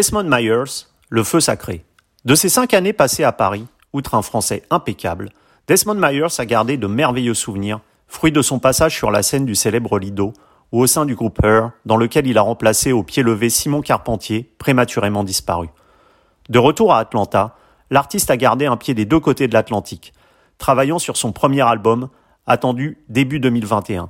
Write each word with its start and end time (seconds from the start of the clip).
Desmond 0.00 0.24
Myers, 0.24 0.86
le 1.10 1.22
feu 1.22 1.40
sacré. 1.40 1.84
De 2.24 2.34
ses 2.34 2.48
cinq 2.48 2.72
années 2.72 2.94
passées 2.94 3.22
à 3.22 3.32
Paris, 3.32 3.66
outre 3.92 4.14
un 4.14 4.22
français 4.22 4.62
impeccable, 4.70 5.28
Desmond 5.68 5.96
Myers 5.96 6.38
a 6.38 6.46
gardé 6.46 6.78
de 6.78 6.86
merveilleux 6.86 7.34
souvenirs, 7.34 7.80
fruit 8.08 8.32
de 8.32 8.40
son 8.40 8.58
passage 8.58 8.96
sur 8.96 9.10
la 9.10 9.22
scène 9.22 9.44
du 9.44 9.54
célèbre 9.54 9.98
Lido, 9.98 10.32
ou 10.72 10.80
au 10.80 10.86
sein 10.86 11.04
du 11.04 11.14
groupe 11.14 11.44
Her, 11.44 11.72
dans 11.84 11.98
lequel 11.98 12.26
il 12.26 12.38
a 12.38 12.40
remplacé 12.40 12.92
au 12.92 13.02
pied 13.02 13.22
levé 13.22 13.50
Simon 13.50 13.82
Carpentier, 13.82 14.50
prématurément 14.56 15.22
disparu. 15.22 15.68
De 16.48 16.58
retour 16.58 16.94
à 16.94 17.00
Atlanta, 17.00 17.54
l'artiste 17.90 18.30
a 18.30 18.38
gardé 18.38 18.64
un 18.64 18.78
pied 18.78 18.94
des 18.94 19.04
deux 19.04 19.20
côtés 19.20 19.48
de 19.48 19.52
l'Atlantique, 19.52 20.14
travaillant 20.56 20.98
sur 20.98 21.18
son 21.18 21.32
premier 21.32 21.60
album, 21.60 22.08
attendu 22.46 22.96
début 23.10 23.38
2021, 23.38 24.08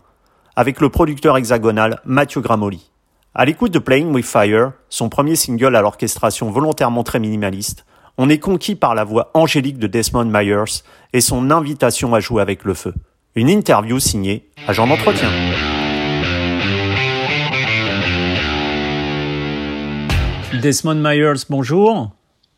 avec 0.54 0.80
le 0.80 0.88
producteur 0.88 1.36
hexagonal 1.36 2.00
Matthew 2.04 2.38
Gramoli. 2.38 2.92
À 3.32 3.44
l'écoute 3.44 3.72
de 3.72 3.78
Playing 3.78 4.12
with 4.12 4.26
Fire, 4.26 4.72
son 4.88 5.08
premier 5.08 5.36
single 5.36 5.76
à 5.76 5.82
l'orchestration 5.82 6.50
volontairement 6.50 7.04
très 7.04 7.20
minimaliste, 7.20 7.84
on 8.18 8.28
est 8.28 8.40
conquis 8.40 8.74
par 8.74 8.96
la 8.96 9.04
voix 9.04 9.30
angélique 9.34 9.78
de 9.78 9.86
Desmond 9.86 10.24
Myers 10.24 10.82
et 11.12 11.20
son 11.20 11.52
invitation 11.52 12.12
à 12.12 12.18
jouer 12.18 12.42
avec 12.42 12.64
le 12.64 12.74
feu. 12.74 12.92
Une 13.36 13.48
interview 13.48 14.00
signée 14.00 14.50
Agent 14.66 14.88
d'entretien. 14.88 15.28
Desmond 20.60 20.96
Myers, 20.96 21.44
bonjour. 21.48 22.10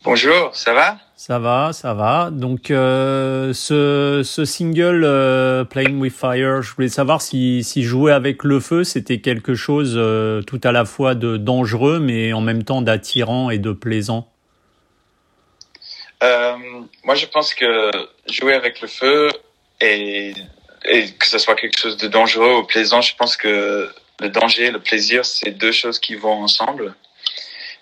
Bonjour, 0.05 0.57
ça 0.57 0.73
va? 0.73 0.97
Ça 1.25 1.39
va, 1.39 1.73
ça 1.73 1.95
va. 1.95 2.31
Donc 2.33 2.73
euh, 2.73 3.53
ce, 3.53 4.25
single 4.45 5.05
euh, 5.05 5.63
Playing 5.63 6.01
with 6.01 6.13
Fire, 6.13 6.63
je 6.63 6.75
voulais 6.75 6.89
savoir 6.89 7.23
si, 7.23 7.63
si 7.63 7.85
jouer 7.85 8.11
avec 8.11 8.43
le 8.43 8.59
feu, 8.59 8.83
c'était 8.83 9.21
quelque 9.21 9.55
chose 9.55 9.95
euh, 9.97 10.43
tout 10.43 10.61
à 10.65 10.73
la 10.73 10.85
fois 10.85 11.15
de 11.15 11.37
dangereux, 11.37 12.01
mais 12.01 12.33
en 12.33 12.41
même 12.41 12.65
temps 12.65 12.83
d'attirant 12.83 13.51
et 13.51 13.59
de 13.59 13.71
plaisant. 13.71 14.33
moi, 16.21 17.15
je 17.15 17.27
pense 17.27 17.55
que 17.55 17.93
jouer 18.29 18.55
avec 18.55 18.81
le 18.81 18.89
feu 18.89 19.29
et, 19.81 20.35
et 20.87 21.13
que 21.13 21.27
ce 21.29 21.39
soit 21.39 21.55
quelque 21.55 21.79
chose 21.79 21.99
de 21.99 22.09
dangereux 22.09 22.57
ou 22.57 22.65
plaisant, 22.65 23.01
je 23.01 23.15
pense 23.15 23.37
que 23.37 23.89
le 24.19 24.29
danger 24.29 24.65
et 24.65 24.71
le 24.73 24.81
plaisir, 24.81 25.25
c'est 25.25 25.53
deux 25.53 25.71
choses 25.71 26.01
qui 26.01 26.17
vont 26.17 26.43
ensemble 26.43 26.97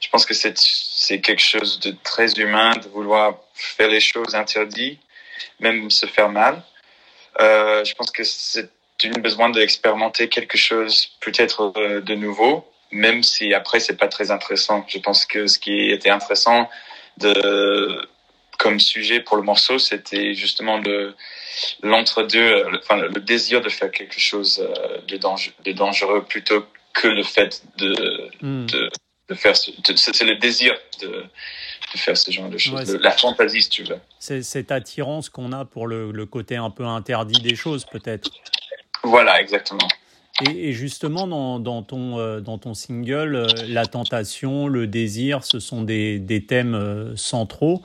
je 0.00 0.08
pense 0.08 0.24
que 0.24 0.34
c'est 0.34 1.20
quelque 1.20 1.42
chose 1.42 1.78
de 1.80 1.94
très 2.02 2.32
humain 2.34 2.76
de 2.76 2.88
vouloir 2.88 3.38
faire 3.54 3.88
les 3.88 4.00
choses 4.00 4.34
interdites, 4.34 5.00
même 5.60 5.90
se 5.90 6.06
faire 6.06 6.30
mal. 6.30 6.62
Euh, 7.38 7.84
je 7.84 7.94
pense 7.94 8.10
que 8.10 8.24
c'est 8.24 8.70
une 9.04 9.20
besoin 9.20 9.50
d'expérimenter 9.50 10.28
quelque 10.28 10.58
chose 10.58 11.08
peut-être 11.20 11.72
euh, 11.76 12.00
de 12.00 12.14
nouveau, 12.14 12.66
même 12.90 13.22
si 13.22 13.54
après 13.54 13.78
c'est 13.78 13.96
pas 13.96 14.08
très 14.08 14.30
intéressant. 14.30 14.84
Je 14.88 14.98
pense 14.98 15.26
que 15.26 15.46
ce 15.46 15.58
qui 15.58 15.90
était 15.90 16.10
intéressant 16.10 16.68
de 17.18 18.08
comme 18.58 18.78
sujet 18.78 19.20
pour 19.20 19.36
le 19.36 19.42
morceau, 19.42 19.78
c'était 19.78 20.34
justement 20.34 20.78
le 20.78 21.14
l'entre-deux, 21.82 22.66
enfin 22.78 22.96
le 22.96 23.20
désir 23.20 23.60
de 23.60 23.68
faire 23.68 23.90
quelque 23.90 24.18
chose 24.18 24.60
euh, 24.60 24.98
de, 25.08 25.18
de 25.64 25.72
dangereux 25.72 26.24
plutôt 26.24 26.64
que 26.92 27.08
le 27.08 27.22
fait 27.22 27.62
de, 27.78 28.30
hmm. 28.42 28.66
de 28.66 28.90
de 29.31 29.34
faire 29.36 29.56
c'est 29.56 30.25
le 30.25 30.36
désir 30.36 30.75
de, 31.00 31.06
de, 31.06 31.98
faire 31.98 32.17
ce 32.17 32.31
genre 32.31 32.50
de 32.50 32.59
choses, 32.59 32.95
la 33.00 33.12
fantaisie, 33.12 33.62
si 33.62 33.70
tu 33.70 33.84
veux. 33.84 33.98
C'est 34.19 34.42
cette 34.42 34.73
attirance 34.73 35.28
qu'on 35.28 35.53
a 35.53 35.64
pour 35.64 35.86
le, 35.86 36.11
le, 36.11 36.27
côté 36.27 36.56
un 36.56 36.70
peu 36.70 36.84
interdit 36.84 37.41
des 37.41 37.55
choses, 37.55 37.84
peut-être. 37.84 38.28
Voilà, 39.05 39.41
exactement. 39.41 39.89
Et, 40.47 40.73
justement, 40.73 41.27
dans, 41.59 41.83
ton, 41.83 42.19
euh, 42.19 42.41
dans 42.41 42.56
ton 42.56 42.73
single, 42.73 43.34
euh, 43.34 43.47
la 43.69 43.84
tentation, 43.84 44.69
le 44.69 44.86
désir, 44.86 45.45
ce 45.45 45.61
sont 45.61 45.83
des, 45.83 46.19
des 46.19 46.47
thèmes 46.47 46.75
euh, 46.75 47.14
centraux. 47.17 47.83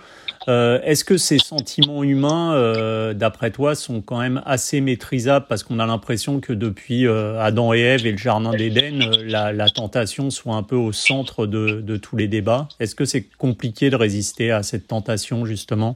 Est-ce 0.48 1.04
que 1.04 1.18
ces 1.18 1.40
sentiments 1.40 2.04
humains, 2.04 3.14
d'après 3.16 3.50
toi, 3.50 3.74
sont 3.74 4.02
quand 4.02 4.20
même 4.20 4.44
assez 4.46 4.80
maîtrisables 4.80 5.48
Parce 5.50 5.64
qu'on 5.64 5.80
a 5.80 5.88
l'impression 5.88 6.40
que 6.40 6.54
depuis 6.54 7.08
Adam 7.08 7.74
et 7.74 7.80
Ève 7.80 8.06
et 8.06 8.12
le 8.12 8.18
Jardin 8.20 8.52
d'Éden, 8.52 9.10
la, 9.24 9.52
la, 9.52 9.70
tentation 9.70 10.30
soit 10.30 10.54
un 10.54 10.62
peu 10.62 10.76
au 10.76 10.92
centre 10.92 11.48
de, 11.48 11.82
de 11.82 11.98
tous 11.98 12.16
les 12.16 12.28
débats? 12.28 12.68
Est-ce 12.80 12.94
que 12.94 13.06
c'est 13.06 13.24
compliqué 13.24 13.90
de 13.90 13.96
résister 13.96 14.52
à 14.52 14.62
cette 14.62 14.86
tentation, 14.86 15.48
justement? 15.48 15.96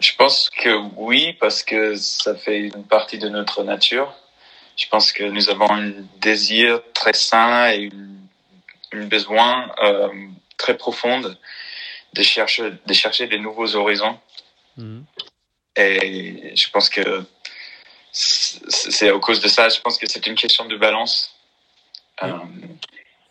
Je 0.00 0.12
pense 0.18 0.50
que 0.50 0.68
oui, 0.96 1.34
parce 1.40 1.62
que 1.62 1.94
ça 1.94 2.34
fait 2.34 2.58
une 2.58 2.84
partie 2.84 3.18
de 3.18 3.30
notre 3.30 3.64
nature 3.64 4.12
je 4.76 4.86
pense 4.88 5.12
que 5.12 5.24
nous 5.24 5.48
avons 5.50 5.70
un 5.70 5.92
désir 6.20 6.80
très 6.92 7.14
sain 7.14 7.70
et 7.70 7.90
un 8.92 9.06
besoin 9.06 9.70
euh, 9.82 10.08
très 10.56 10.76
profond 10.76 11.20
de 11.20 12.22
chercher, 12.22 12.72
de 12.84 12.92
chercher 12.92 13.26
des 13.26 13.38
nouveaux 13.38 13.74
horizons. 13.74 14.18
Mhm. 14.76 15.04
Et 15.76 16.56
je 16.56 16.70
pense 16.70 16.88
que 16.88 17.24
c'est 18.12 19.10
à 19.10 19.18
cause 19.18 19.40
de 19.40 19.48
ça, 19.48 19.68
je 19.68 19.80
pense 19.80 19.98
que 19.98 20.06
c'est 20.08 20.26
une 20.26 20.34
question 20.34 20.66
de 20.66 20.76
balance. 20.76 21.34
Euh, 22.22 22.32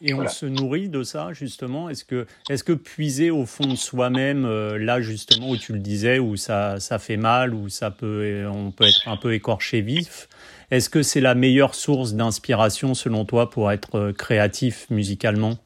et 0.02 0.14
on 0.14 0.28
se 0.28 0.46
nourrit 0.46 0.90
de 0.90 1.02
ça, 1.02 1.34
justement. 1.34 1.90
Est-ce 1.90 2.06
que, 2.06 2.28
est 2.50 2.64
que 2.64 2.74
puiser 2.74 3.32
au 3.32 3.46
fond 3.46 3.66
de 3.66 3.76
soi-même, 3.76 4.46
euh, 4.46 4.78
là, 4.78 5.02
justement, 5.02 5.50
où 5.50 5.58
tu 5.58 5.74
le 5.74 5.80
disais, 5.80 6.20
où 6.20 6.36
ça, 6.36 6.80
ça 6.80 7.00
fait 7.00 7.18
mal, 7.18 7.56
où 7.56 7.70
ça 7.70 7.90
peut, 7.90 8.46
on 8.54 8.72
peut 8.72 8.86
être 8.86 9.08
un 9.08 9.18
peu 9.18 9.34
écorché 9.34 9.82
vif, 9.82 10.28
est-ce 10.72 10.90
que 10.90 11.04
c'est 11.04 11.22
la 11.22 11.36
meilleure 11.36 11.76
source 11.76 12.14
d'inspiration 12.14 12.94
selon 12.94 13.26
toi 13.26 13.50
pour 13.50 13.72
être 13.72 13.98
euh, 13.98 14.14
créatif 14.14 14.90
musicalement? 14.90 15.58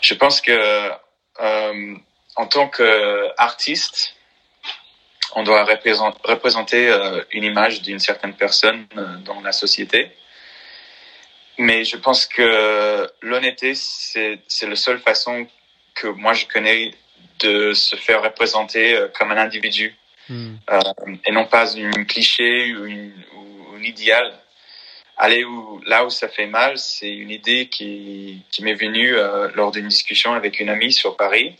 Je 0.00 0.14
pense 0.14 0.40
que 0.40 0.90
euh, 1.40 1.94
en 2.36 2.46
tant 2.46 2.68
qu'artiste, 2.68 4.14
on 5.34 5.42
doit 5.42 5.64
représenter, 5.64 6.88
euh, 6.88 7.22
une 7.32 7.44
image 7.44 7.82
d'une 7.82 7.98
certaine 7.98 8.34
personne 8.34 8.86
dans 9.24 9.40
la 9.40 9.52
société. 9.52 10.10
Mais 11.58 11.84
je 11.84 11.96
pense 11.96 12.26
que 12.26 13.10
l'honnêteté, 13.22 13.74
c'est 13.74 14.38
la 14.62 14.76
seule 14.76 14.98
façon 14.98 15.46
que 15.94 16.06
moi 16.08 16.34
je 16.34 16.44
connais 16.44 16.92
de 17.40 17.72
se 17.72 17.96
faire 17.96 18.22
représenter 18.22 19.06
comme 19.18 19.32
un 19.32 19.38
individu. 19.38 19.94
Hmm. 20.28 20.56
et 21.24 21.30
non 21.30 21.46
pas 21.46 21.72
une 21.76 22.04
cliché 22.04 22.74
ou 22.74 22.86
une, 22.86 23.12
idéal. 23.84 24.32
Aller 25.16 25.44
où, 25.44 25.80
là 25.86 26.04
où 26.04 26.10
ça 26.10 26.28
fait 26.28 26.46
mal, 26.46 26.76
c'est 26.78 27.12
une 27.12 27.30
idée 27.30 27.68
qui, 27.68 28.42
qui 28.50 28.62
m'est 28.62 28.74
venue 28.74 29.16
euh, 29.16 29.48
lors 29.54 29.70
d'une 29.70 29.88
discussion 29.88 30.34
avec 30.34 30.60
une 30.60 30.68
amie 30.68 30.92
sur 30.92 31.16
Paris. 31.16 31.56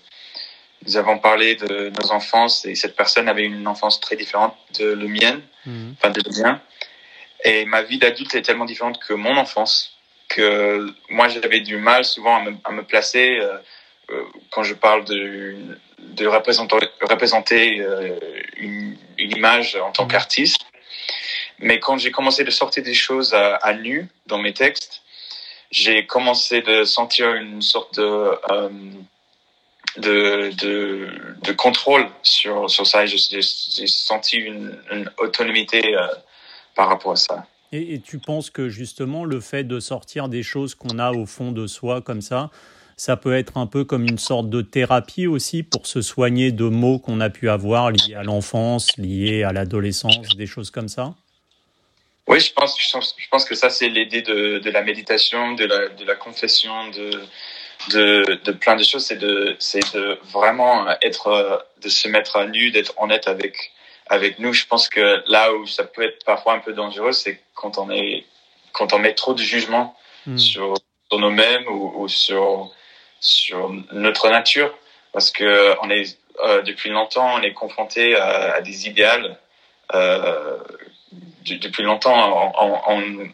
Nous 0.84 0.98
avons 0.98 1.18
parlé 1.18 1.54
de 1.56 1.90
nos 1.98 2.12
enfances 2.12 2.66
et 2.66 2.74
cette 2.74 2.96
personne 2.96 3.28
avait 3.28 3.44
une 3.44 3.66
enfance 3.66 3.98
très 3.98 4.14
différente 4.14 4.54
de 4.78 4.88
la 4.88 5.06
mienne, 5.06 5.40
mhm. 5.64 5.94
enfin 5.96 6.10
de 6.10 6.20
la 6.24 6.42
mienne. 6.42 6.60
Et 7.44 7.64
ma 7.64 7.82
vie 7.82 7.98
d'adulte 7.98 8.34
est 8.34 8.42
tellement 8.42 8.66
différente 8.66 8.98
que 9.00 9.14
mon 9.14 9.36
enfance 9.36 9.96
que 10.28 10.92
moi 11.08 11.28
j'avais 11.28 11.60
du 11.60 11.76
mal 11.76 12.04
souvent 12.04 12.36
à 12.36 12.40
me, 12.42 12.56
à 12.64 12.72
me 12.72 12.82
placer 12.82 13.38
euh, 13.38 13.58
euh, 14.10 14.22
quand 14.50 14.64
je 14.64 14.74
parle 14.74 15.04
de, 15.04 15.56
de 15.98 16.26
représenter, 16.26 16.76
représenter 17.00 17.82
une, 18.56 18.96
une, 19.18 19.36
image 19.36 19.76
en 19.76 19.92
tant 19.92 20.04
mhm. 20.04 20.10
qu'artiste. 20.10 20.66
Mais 21.58 21.80
quand 21.80 21.98
j'ai 21.98 22.10
commencé 22.10 22.44
de 22.44 22.50
sortir 22.50 22.82
des 22.82 22.94
choses 22.94 23.34
à, 23.34 23.74
nu 23.74 24.08
dans 24.26 24.38
mes 24.38 24.52
textes, 24.52 25.02
j'ai 25.70 26.06
commencé 26.06 26.62
de 26.62 26.84
sentir 26.84 27.34
une 27.34 27.62
sorte 27.62 27.96
de, 27.96 28.30
euh, 28.50 28.68
de, 29.96 30.50
de, 31.42 31.52
contrôle 31.52 32.06
sur, 32.22 32.70
sur 32.70 32.86
ça. 32.86 33.06
J'ai 33.06 33.42
senti 33.42 34.36
une, 34.36 34.78
une 34.92 35.10
autonomie 35.18 35.66
euh, 35.74 36.06
par 36.74 36.88
rapport 36.88 37.12
à 37.12 37.16
ça. 37.16 37.46
Et, 37.72 37.94
et, 37.94 38.00
tu 38.00 38.18
penses 38.18 38.50
que 38.50 38.68
justement 38.68 39.24
le 39.24 39.40
fait 39.40 39.64
de 39.64 39.80
sortir 39.80 40.28
des 40.28 40.42
choses 40.42 40.74
qu'on 40.74 40.98
a 40.98 41.10
au 41.10 41.26
fond 41.26 41.50
de 41.50 41.66
soi 41.66 42.00
comme 42.00 42.20
ça, 42.20 42.50
ça 42.96 43.16
peut 43.16 43.34
être 43.34 43.58
un 43.58 43.66
peu 43.66 43.84
comme 43.84 44.04
une 44.04 44.18
sorte 44.18 44.48
de 44.48 44.62
thérapie 44.62 45.26
aussi 45.26 45.62
pour 45.62 45.86
se 45.86 46.00
soigner 46.00 46.52
de 46.52 46.64
maux 46.64 46.98
qu'on 46.98 47.20
a 47.20 47.28
pu 47.28 47.50
avoir 47.50 47.90
liés 47.90 48.14
à 48.14 48.22
l'enfance, 48.22 48.96
liés 48.96 49.42
à 49.42 49.52
l'adolescence, 49.52 50.36
des 50.36 50.46
choses 50.46 50.70
comme 50.70 50.88
ça? 50.88 51.14
Oui, 52.28 52.40
je 52.40 52.52
pense, 52.52 52.76
je 52.80 53.28
pense 53.30 53.44
que 53.44 53.54
ça, 53.54 53.70
c'est 53.70 53.88
l'idée 53.88 54.22
de, 54.22 54.58
de 54.58 54.70
la 54.70 54.82
méditation, 54.82 55.52
de 55.52 55.64
la, 55.64 55.88
de 55.88 56.04
la 56.04 56.16
confession, 56.16 56.88
de, 56.88 57.10
de, 57.90 58.40
de 58.42 58.52
plein 58.52 58.74
de 58.74 58.82
choses. 58.82 59.04
C'est 59.06 59.16
de, 59.16 59.54
c'est 59.60 59.94
de 59.94 60.18
vraiment 60.32 60.88
être, 61.02 61.64
de 61.80 61.88
se 61.88 62.08
mettre 62.08 62.36
à 62.36 62.46
nu, 62.46 62.70
d'être 62.70 62.94
honnête 62.98 63.28
avec, 63.28 63.72
avec 64.08 64.38
nous. 64.40 64.52
Je 64.52 64.66
pense 64.66 64.88
que 64.88 65.22
là 65.28 65.52
où 65.54 65.66
ça 65.66 65.84
peut 65.84 66.02
être 66.02 66.24
parfois 66.24 66.54
un 66.54 66.58
peu 66.58 66.72
dangereux, 66.72 67.12
c'est 67.12 67.40
quand 67.54 67.78
on 67.78 67.90
est, 67.90 68.24
quand 68.72 68.92
on 68.92 68.98
met 68.98 69.14
trop 69.14 69.34
de 69.34 69.42
jugement 69.42 69.96
hmm. 70.26 70.36
sur, 70.36 70.74
sur 71.08 71.20
nous-mêmes 71.20 71.68
ou, 71.68 71.92
ou, 72.02 72.08
sur, 72.08 72.72
sur 73.20 73.70
notre 73.92 74.30
nature. 74.30 74.76
Parce 75.12 75.30
que 75.30 75.76
on 75.82 75.90
est, 75.90 76.18
euh, 76.44 76.62
depuis 76.62 76.90
longtemps, 76.90 77.36
on 77.36 77.42
est 77.42 77.54
confronté 77.54 78.16
à, 78.16 78.54
à 78.54 78.60
des 78.62 78.88
idéaux 78.88 79.30
euh, 79.94 80.58
depuis 81.54 81.82
longtemps, 81.82 82.52
on, 82.58 82.80
on, 82.88 83.28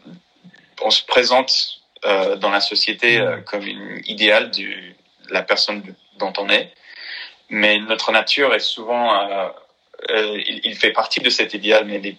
on, 0.81 0.89
se 0.89 1.03
présente 1.03 1.81
euh, 2.05 2.35
dans 2.35 2.49
la 2.49 2.61
société 2.61 3.17
euh, 3.17 3.37
comme 3.41 3.63
une 3.63 4.01
idéal 4.05 4.51
de 4.51 4.67
la 5.29 5.41
personne 5.41 5.83
dont 6.19 6.33
on 6.37 6.49
est. 6.49 6.71
Mais 7.49 7.79
notre 7.79 8.11
nature 8.11 8.53
est 8.53 8.59
souvent, 8.59 9.29
euh, 9.29 9.49
il, 10.47 10.61
il, 10.63 10.75
fait 10.75 10.91
partie 10.91 11.19
de 11.19 11.29
cet 11.29 11.53
idéal, 11.53 11.85
mais 11.85 11.99
il 11.99 12.07
est, 12.07 12.17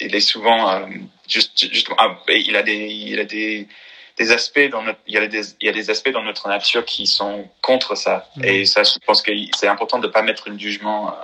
il 0.00 0.14
est 0.14 0.20
souvent 0.20 0.86
juste, 1.28 1.72
juste 1.72 1.88
ah, 1.98 2.18
il 2.28 2.56
a 2.56 2.62
des, 2.62 2.86
il 2.86 3.18
a 3.18 3.24
des, 3.24 3.66
des 4.16 4.32
aspects 4.32 4.68
dans 4.70 4.82
notre, 4.82 5.00
il 5.06 5.14
y 5.14 5.16
a 5.16 5.26
des, 5.26 5.42
il 5.60 5.66
y 5.66 5.68
a 5.68 5.72
des 5.72 5.90
aspects 5.90 6.10
dans 6.10 6.22
notre 6.22 6.48
nature 6.48 6.84
qui 6.84 7.06
sont 7.06 7.48
contre 7.62 7.94
ça. 7.94 8.28
Mmh. 8.36 8.44
Et 8.44 8.64
ça, 8.66 8.82
je 8.82 8.98
pense 9.04 9.22
que 9.22 9.32
c'est 9.56 9.68
important 9.68 9.98
de 9.98 10.08
pas 10.08 10.22
mettre 10.22 10.50
un 10.50 10.58
jugement. 10.58 11.14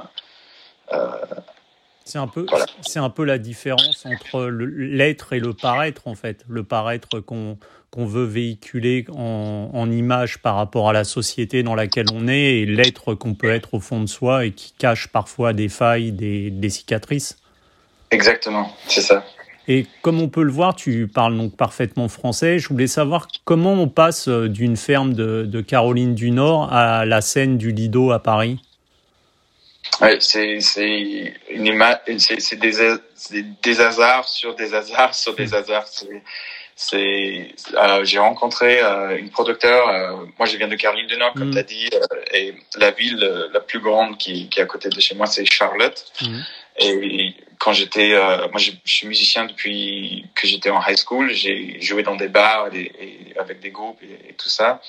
C'est 2.05 2.19
un 2.19 2.27
peu, 2.27 2.45
voilà. 2.49 2.67
c'est 2.83 2.99
un 2.99 3.09
peu 3.09 3.25
la 3.25 3.39
différence 3.39 4.05
entre 4.05 4.45
l'être 4.47 5.33
et 5.33 5.41
le 5.41 5.55
paraître 5.55 6.07
en 6.07 6.15
fait. 6.15 6.45
Le 6.49 6.63
paraître 6.63 7.21
qu'on 7.21 7.59
qu'on 7.91 8.07
veut 8.07 8.25
véhiculer 8.25 9.07
en, 9.15 9.71
en, 9.73 9.89
image 9.89 10.39
par 10.39 10.57
rapport 10.57 10.89
à 10.89 10.93
la 10.93 11.05
société 11.05 11.63
dans 11.63 11.77
laquelle 11.77 12.07
on 12.13 12.27
est 12.27 12.59
et 12.59 12.67
l'être 12.67 13.15
qu'on 13.15 13.35
peut 13.35 13.53
être 13.53 13.75
au 13.75 13.79
fond 13.79 14.01
de 14.01 14.09
soi 14.09 14.47
et 14.47 14.51
qui 14.51 14.75
cache 14.77 15.07
parfois 15.07 15.53
des 15.53 15.69
failles, 15.69 16.11
des, 16.11 16.51
des 16.51 16.71
cicatrices. 16.71 17.39
Exactement, 18.11 18.75
c'est 18.89 19.01
ça. 19.01 19.25
Et 19.69 19.87
comme 20.03 20.21
on 20.21 20.29
peut 20.29 20.43
le 20.43 20.51
voir, 20.51 20.75
tu 20.75 21.07
parles 21.07 21.37
donc 21.37 21.57
parfaitement 21.57 22.09
français. 22.09 22.59
Je 22.59 22.69
voulais 22.69 22.89
savoir 22.89 23.29
comment 23.45 23.75
on 23.75 23.89
passe 23.89 24.27
euh, 24.27 24.49
d'une 24.49 24.77
ferme 24.77 25.15
de, 25.15 25.45
de 25.45 25.61
Caroline 25.61 26.17
du 26.17 26.33
Nord 26.33 26.73
à 26.73 27.07
la 27.07 27.21
scène 27.21 27.59
du 27.59 27.71
Lido 27.71 28.11
à 28.11 28.19
Paris? 28.19 28.59
Ouais, 30.01 30.19
c'est 30.21 30.59
une 31.51 31.67
image, 31.67 31.99
c'est 32.19 32.57
des, 32.57 32.95
des 33.63 33.81
hasards 33.81 34.29
sur 34.29 34.55
des 34.55 34.75
hasards 34.75 35.15
sur 35.15 35.35
des 35.35 35.55
hasards. 35.55 35.89
C'est, 36.77 37.55
euh, 37.75 38.05
j'ai 38.05 38.19
rencontré 38.19 38.83
euh, 38.83 39.17
une 39.17 39.31
producteur. 39.31 39.89
Euh, 39.89 40.27
moi, 40.39 40.47
je 40.47 40.57
viens 40.57 40.67
de 40.67 40.75
Caroline 40.75 41.07
du 41.07 41.17
Nord, 41.17 41.33
comme 41.35 41.51
mm. 41.51 41.53
tu 41.53 41.59
as 41.59 41.63
dit, 41.63 41.89
euh, 41.95 42.07
et 42.33 42.55
la 42.77 42.91
ville 42.91 43.23
euh, 43.23 43.49
la 43.53 43.61
plus 43.61 43.79
grande 43.79 44.19
qui, 44.19 44.49
qui 44.49 44.59
est 44.59 44.63
à 44.65 44.67
côté 44.67 44.89
de 44.89 45.01
chez 45.01 45.15
moi, 45.15 45.27
c'est 45.27 45.45
Charlotte. 45.45 46.05
Mm. 46.21 46.41
Et 46.81 47.35
quand 47.65 47.73
j'étais, 47.73 48.13
euh, 48.13 48.47
moi 48.51 48.59
je, 48.59 48.73
suis 48.85 49.07
musicien 49.07 49.47
depuis 49.47 50.27
que 50.35 50.47
j'étais 50.47 50.69
en 50.69 50.87
high 50.87 50.99
school. 50.99 51.33
J'ai 51.33 51.81
joué 51.81 52.03
dans 52.03 52.15
des 52.15 52.29
bars 52.29 52.69
et, 52.75 52.93
avec 53.41 53.61
des 53.61 53.71
groupes 53.71 54.03
et, 54.03 54.35
tout 54.35 54.51
ça. 54.51 54.83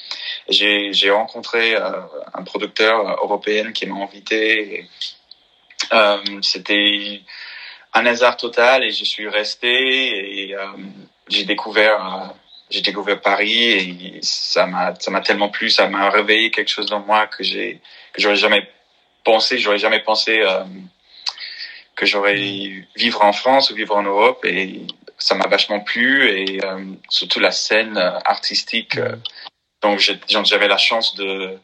J'ai 0.50 1.10
rencontré 1.10 1.74
euh, 1.74 2.02
un 2.34 2.44
producteur 2.44 2.98
européen 3.24 3.72
qui 3.72 3.86
m'a 3.86 4.04
invité. 4.04 4.90
Euh, 5.94 6.18
C'était 6.42 7.22
un 7.94 8.06
hasard 8.06 8.36
total 8.36 8.84
et 8.84 8.92
je 8.92 9.06
suis 9.06 9.30
resté 9.30 10.42
et 10.42 10.54
euh, 10.54 10.66
j'ai 11.30 11.46
découvert 11.46 12.00
euh, 12.06 12.28
j'ai 12.70 12.82
découvert 12.82 13.22
Paris 13.22 13.72
et 13.72 14.20
ça 14.22 14.66
m'a 14.66 14.94
ça 15.00 15.12
m'a 15.12 15.22
tellement 15.22 15.48
plu, 15.50 15.70
ça 15.70 15.88
m'a 15.88 16.10
réveillé 16.10 16.52
quelque 16.52 16.70
chose 16.70 16.88
dans 16.88 17.00
moi 17.00 17.28
que 17.28 17.42
j'ai 17.42 17.80
que 18.12 18.22
j'aurais 18.22 18.36
jamais 18.36 18.70
pensé, 19.24 19.60
j'aurais 19.60 19.78
jamais 19.78 20.02
pensé 20.02 20.42
euh, 20.42 20.66
que 21.96 22.06
j'aurais 22.06 22.36
vivre 22.96 23.24
en 23.24 23.34
France 23.34 23.70
ou 23.70 23.76
vivre 23.76 23.96
en 23.96 24.04
Europe 24.04 24.44
et 24.46 24.82
ça 25.18 25.36
m'a 25.36 25.48
vachement 25.48 25.80
plu 25.80 26.28
et 26.30 26.64
euh, 26.64 26.84
surtout 27.10 27.40
la 27.40 27.52
scène 27.52 27.98
euh, 27.98 28.20
artistique. 28.26 28.98
Euh, 28.98 29.16
donc 29.82 30.00
j'avais 30.00 30.68
la 30.68 30.78
chance 30.78 31.16
de, 31.16 31.58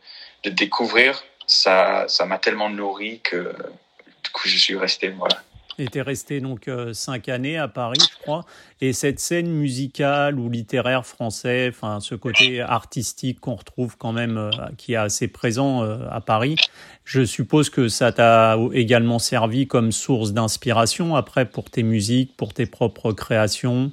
de 0.43 0.49
découvrir. 0.49 1.23
Ça, 1.47 2.05
ça 2.07 2.25
m'a 2.25 2.37
tellement 2.37 2.69
nourri 2.69 3.19
que 3.21 3.53
du 4.23 4.29
coup 4.31 4.47
je 4.47 4.57
suis 4.57 4.77
resté. 4.77 5.09
Voilà. 5.09 5.41
Es 5.81 6.01
resté 6.01 6.41
donc 6.41 6.67
euh, 6.67 6.93
cinq 6.93 7.27
années 7.27 7.57
à 7.57 7.67
Paris, 7.67 7.97
je 7.99 8.21
crois. 8.21 8.45
Et 8.81 8.93
cette 8.93 9.19
scène 9.19 9.47
musicale 9.49 10.37
ou 10.39 10.49
littéraire 10.49 11.05
français, 11.05 11.67
enfin 11.69 11.99
ce 11.99 12.13
côté 12.13 12.61
artistique 12.61 13.39
qu'on 13.39 13.55
retrouve 13.55 13.97
quand 13.97 14.11
même, 14.11 14.37
euh, 14.37 14.51
qui 14.77 14.93
est 14.93 14.97
assez 14.97 15.27
présent 15.27 15.83
euh, 15.83 15.97
à 16.11 16.21
Paris, 16.21 16.55
je 17.03 17.25
suppose 17.25 17.69
que 17.69 17.87
ça 17.87 18.11
t'a 18.11 18.57
également 18.73 19.17
servi 19.17 19.67
comme 19.67 19.91
source 19.91 20.33
d'inspiration 20.33 21.15
après 21.15 21.45
pour 21.45 21.69
tes 21.69 21.83
musiques, 21.83 22.37
pour 22.37 22.53
tes 22.53 22.67
propres 22.67 23.11
créations? 23.11 23.91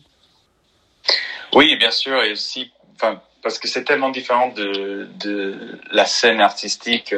Oui, 1.54 1.74
bien 1.76 1.90
sûr, 1.90 2.22
et 2.22 2.32
aussi, 2.32 2.70
enfin, 2.96 3.22
parce 3.42 3.58
que 3.58 3.66
c'est 3.66 3.84
tellement 3.84 4.10
différent 4.10 4.52
de, 4.52 5.08
de 5.20 5.78
la 5.90 6.04
scène 6.04 6.40
artistique 6.40 7.14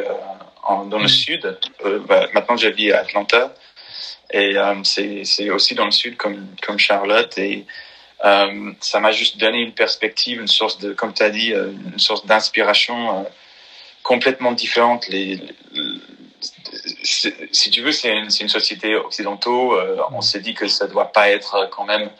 en, 0.62 0.84
dans 0.86 0.98
le 0.98 1.04
mmh. 1.04 1.08
sud. 1.08 1.58
Bah, 2.08 2.28
maintenant, 2.34 2.56
je 2.56 2.68
vis 2.68 2.92
à 2.92 3.00
Atlanta. 3.00 3.52
Et 4.30 4.56
euh, 4.56 4.74
c'est 4.84 5.50
aussi 5.50 5.74
dans 5.74 5.84
le 5.84 5.90
sud 5.90 6.16
comme, 6.16 6.46
comme 6.62 6.78
Charlotte. 6.78 7.36
Et 7.38 7.66
euh, 8.24 8.72
ça 8.80 9.00
m'a 9.00 9.12
juste 9.12 9.38
donné 9.38 9.58
une 9.58 9.72
perspective, 9.72 10.40
une 10.40 10.48
source 10.48 10.78
de, 10.78 10.92
comme 10.92 11.12
tu 11.12 11.22
as 11.22 11.30
dit, 11.30 11.52
euh, 11.52 11.72
une 11.92 11.98
source 11.98 12.26
d'inspiration 12.26 13.26
complètement 14.02 14.52
différente. 14.52 15.08
Les, 15.08 15.36
les, 15.72 15.94
si 17.52 17.70
tu 17.70 17.82
veux, 17.82 17.92
c'est 17.92 18.10
une, 18.10 18.28
une, 18.40 18.48
société 18.48 18.96
occidentale. 18.96 19.52
Euh, 19.52 19.96
on 20.12 20.20
s'est 20.20 20.40
dit 20.40 20.54
que 20.54 20.68
ça 20.68 20.86
doit 20.86 21.12
pas 21.12 21.30
être 21.30 21.68
quand 21.70 21.84
même 21.84 22.10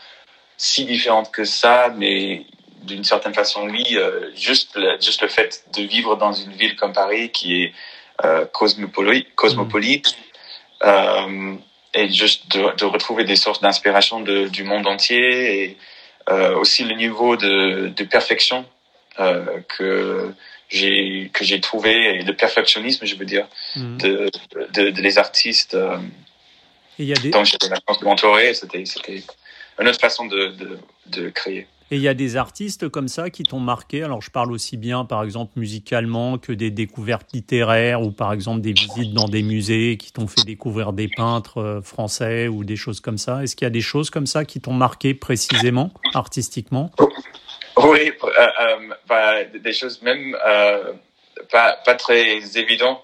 si 0.57 0.85
différente 0.85 1.31
que 1.31 1.45
ça, 1.45 1.93
mais 1.97 2.45
d'une 2.83 3.05
certaine 3.05 3.35
façon, 3.35 3.69
oui. 3.69 3.85
Euh, 3.93 4.31
juste, 4.35 4.77
le, 4.77 5.01
juste 5.01 5.23
le 5.23 5.29
fait 5.29 5.65
de 5.75 5.83
vivre 5.83 6.17
dans 6.17 6.33
une 6.33 6.53
ville 6.53 6.77
comme 6.77 6.93
Paris 6.93 7.31
qui 7.31 7.63
est 7.63 7.73
euh, 8.25 8.45
cosmopolite, 8.47 9.35
cosmopolite 9.35 10.15
euh, 10.85 11.55
et 11.95 12.11
juste 12.11 12.51
de, 12.57 12.77
de 12.77 12.85
retrouver 12.85 13.25
des 13.25 13.37
sources 13.37 13.61
d'inspiration 13.61 14.21
de, 14.21 14.49
du 14.49 14.65
monde 14.65 14.87
entier 14.87 15.63
et 15.63 15.77
euh, 16.29 16.55
aussi 16.57 16.85
le 16.85 16.95
niveau 16.95 17.37
de, 17.37 17.89
de 17.89 18.05
perfection 18.05 18.65
euh, 19.19 19.61
que 19.69 20.33
j'ai 20.69 21.31
que 21.33 21.45
j'ai 21.45 21.61
trouvé 21.61 21.91
et 21.91 22.23
le 22.23 22.35
perfectionnisme 22.35 23.05
je 23.07 23.17
veux 23.17 23.25
dire 23.25 23.47
mmh. 23.77 23.97
de, 23.97 24.31
de, 24.73 24.91
de, 24.91 25.03
les 25.03 25.19
artistes 25.19 25.75
euh, 25.75 25.99
et 26.99 27.07
y 27.07 27.13
a 27.13 27.17
des... 27.17 27.31
donc 27.31 27.47
j'avais 27.47 27.75
la 27.75 27.81
chance 27.87 27.99
de 27.99 28.05
m'entourer 28.05 28.55
c'était 28.55 28.85
c'était 28.85 29.23
une 29.81 29.89
autre 29.89 30.01
façon 30.01 30.27
de, 30.27 30.49
de, 30.49 30.79
de 31.07 31.31
créer 31.31 31.67
et 31.91 31.97
il 31.97 32.03
y 32.03 32.09
a 32.09 32.15
des 32.15 32.37
artistes 32.37 32.89
comme 32.89 33.09
ça 33.09 33.31
qui 33.31 33.43
t'ont 33.43 33.61
marqué. 33.61 34.03
Alors, 34.03 34.23
je 34.23 34.31
parle 34.31 34.53
aussi 34.53 34.77
bien, 34.77 35.05
par 35.05 35.23
exemple, 35.25 35.53
musicalement 35.57 36.39
que 36.39 36.53
des 36.53 36.71
découvertes 36.71 37.33
littéraires 37.33 38.03
ou, 38.03 38.13
par 38.13 38.33
exemple, 38.33 38.61
des 38.61 38.73
visites 38.73 39.13
dans 39.13 39.29
des 39.29 39.43
musées 39.43 39.97
qui 39.97 40.13
t'ont 40.13 40.29
fait 40.29 40.45
découvrir 40.45 40.93
des 40.93 41.09
peintres 41.09 41.59
euh, 41.59 41.83
français 41.83 42.49
ou 42.49 42.65
des 42.65 42.77
choses 42.77 43.01
comme 43.01 43.19
ça. 43.19 43.43
Est-ce 43.43 43.57
qu'il 43.57 43.65
y 43.65 43.67
a 43.67 43.71
des 43.71 43.81
choses 43.81 44.11
comme 44.11 44.27
ça 44.27 44.45
qui 44.45 44.61
t'ont 44.61 44.73
marqué 44.73 45.15
précisément, 45.15 45.91
artistiquement? 46.15 46.91
Oui, 47.77 48.13
euh, 48.23 48.29
euh, 48.29 48.95
bah, 49.09 49.45
des 49.45 49.73
choses 49.73 50.03
même 50.03 50.37
euh, 50.47 50.93
pas, 51.51 51.79
pas 51.85 51.95
très 51.95 52.59
évidentes. 52.59 53.01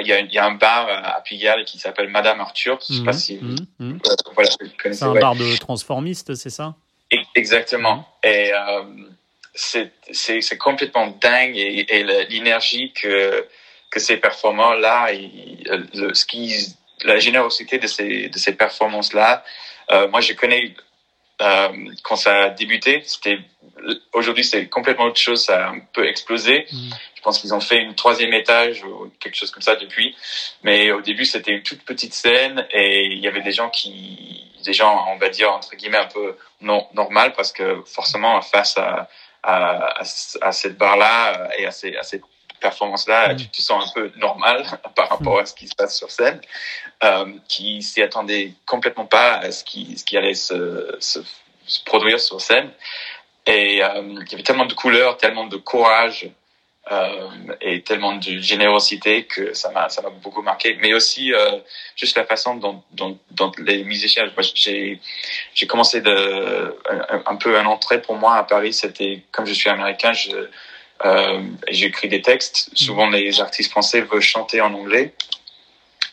Il 0.00 0.06
y, 0.06 0.12
a, 0.12 0.18
il 0.18 0.32
y 0.32 0.38
a 0.38 0.46
un 0.46 0.54
bar 0.54 0.88
à 0.88 1.20
Pigalle 1.20 1.64
qui 1.64 1.78
s'appelle 1.78 2.08
Madame 2.08 2.40
Arthur. 2.40 2.78
Je 2.80 2.94
sais 2.94 3.00
mmh, 3.02 3.04
pas 3.04 3.12
si. 3.12 3.36
Mmh, 3.36 3.54
mmh. 3.78 3.98
Voilà, 4.34 4.50
c'est 4.92 5.02
un 5.04 5.12
ouais. 5.12 5.20
bar 5.20 5.36
de 5.36 5.56
transformiste, 5.58 6.34
c'est 6.34 6.50
ça? 6.50 6.74
Exactement. 7.34 8.08
Et 8.22 8.52
euh, 8.52 8.82
c'est 9.54 10.58
complètement 10.58 11.08
dingue 11.20 11.56
et, 11.56 11.86
et 11.88 12.04
l'énergie 12.28 12.92
que, 12.92 13.46
que 13.90 14.00
ces 14.00 14.16
performants-là, 14.16 15.10
le, 15.12 16.14
ce 16.14 16.24
qui, 16.24 16.52
la 17.02 17.18
générosité 17.18 17.78
de 17.78 17.86
ces, 17.86 18.28
de 18.28 18.38
ces 18.38 18.54
performances-là, 18.54 19.44
euh, 19.90 20.08
moi 20.08 20.20
je 20.20 20.32
connais 20.32 20.74
euh, 21.42 21.68
quand 22.02 22.16
ça 22.16 22.44
a 22.44 22.50
débuté, 22.50 23.02
c'était 23.04 23.38
aujourd'hui 24.12 24.44
c'est 24.44 24.68
complètement 24.68 25.04
autre 25.04 25.20
chose, 25.20 25.44
ça 25.44 25.66
a 25.66 25.70
un 25.70 25.80
peu 25.92 26.06
explosé. 26.06 26.66
Mmh. 26.70 26.90
Je 27.16 27.22
pense 27.22 27.40
qu'ils 27.40 27.54
ont 27.54 27.60
fait 27.60 27.78
une 27.78 27.94
troisième 27.94 28.32
étage 28.32 28.84
ou 28.84 29.10
quelque 29.20 29.36
chose 29.36 29.50
comme 29.50 29.62
ça 29.62 29.76
depuis, 29.76 30.14
mais 30.62 30.90
au 30.92 31.00
début 31.00 31.24
c'était 31.24 31.52
une 31.52 31.62
toute 31.62 31.82
petite 31.82 32.14
scène 32.14 32.66
et 32.70 33.06
il 33.06 33.18
y 33.18 33.28
avait 33.28 33.42
des 33.42 33.52
gens 33.52 33.70
qui 33.70 34.53
des 34.64 34.72
gens, 34.72 35.06
on 35.08 35.16
va 35.16 35.28
dire, 35.28 35.52
entre 35.52 35.74
guillemets, 35.76 35.98
un 35.98 36.06
peu 36.06 36.36
non, 36.60 36.86
normal 36.94 37.32
parce 37.36 37.52
que 37.52 37.82
forcément, 37.86 38.40
face 38.42 38.76
à, 38.76 39.08
à, 39.42 40.00
à 40.40 40.52
cette 40.52 40.76
barre-là 40.76 41.50
et 41.58 41.66
à 41.66 41.70
ces, 41.70 41.96
à 41.96 42.02
ces 42.02 42.20
performances-là, 42.60 43.34
mmh. 43.34 43.36
tu 43.36 43.48
te 43.48 43.62
sens 43.62 43.88
un 43.88 43.92
peu 43.92 44.12
normal 44.16 44.64
par 44.96 45.08
rapport 45.10 45.38
à 45.38 45.46
ce 45.46 45.54
qui 45.54 45.68
se 45.68 45.74
passe 45.74 45.96
sur 45.96 46.10
scène, 46.10 46.40
euh, 47.04 47.26
qui 47.46 47.82
s'y 47.82 48.02
attendait 48.02 48.54
complètement 48.66 49.06
pas 49.06 49.34
à 49.34 49.52
ce 49.52 49.62
qui, 49.64 49.96
ce 49.98 50.04
qui 50.04 50.16
allait 50.16 50.34
se, 50.34 50.96
se, 50.98 51.20
se 51.66 51.84
produire 51.84 52.18
sur 52.18 52.40
scène. 52.40 52.70
Et 53.46 53.84
euh, 53.84 54.02
il 54.22 54.30
y 54.30 54.34
avait 54.34 54.42
tellement 54.42 54.64
de 54.64 54.72
couleurs, 54.72 55.18
tellement 55.18 55.46
de 55.46 55.58
courage, 55.58 56.30
euh, 56.92 57.30
et 57.62 57.80
tellement 57.80 58.16
de 58.16 58.38
générosité 58.40 59.24
que 59.24 59.54
ça 59.54 59.70
m'a 59.70 59.88
ça 59.88 60.02
m'a 60.02 60.10
beaucoup 60.10 60.42
marqué. 60.42 60.76
Mais 60.82 60.92
aussi 60.92 61.32
euh, 61.32 61.58
juste 61.96 62.14
la 62.14 62.26
façon 62.26 62.56
dont, 62.56 62.82
dont, 62.92 63.18
dont 63.30 63.52
les 63.58 63.84
musiciens 63.84 64.30
j'ai 64.54 65.00
j'ai 65.54 65.66
commencé 65.66 66.02
de 66.02 66.76
un, 66.90 67.22
un, 67.24 67.36
peu 67.36 67.58
un 67.58 67.64
entrée 67.64 68.02
pour 68.02 68.16
moi 68.16 68.36
à 68.36 68.44
Paris. 68.44 68.74
C'était 68.74 69.22
comme 69.32 69.46
je 69.46 69.54
suis 69.54 69.70
américain 69.70 70.12
je 70.12 70.48
euh, 71.06 71.42
j'écris 71.70 72.08
des 72.08 72.20
textes. 72.20 72.68
Souvent 72.74 73.08
les 73.08 73.40
artistes 73.40 73.70
français 73.70 74.02
veulent 74.02 74.20
chanter 74.20 74.60
en 74.60 74.74
anglais. 74.74 75.14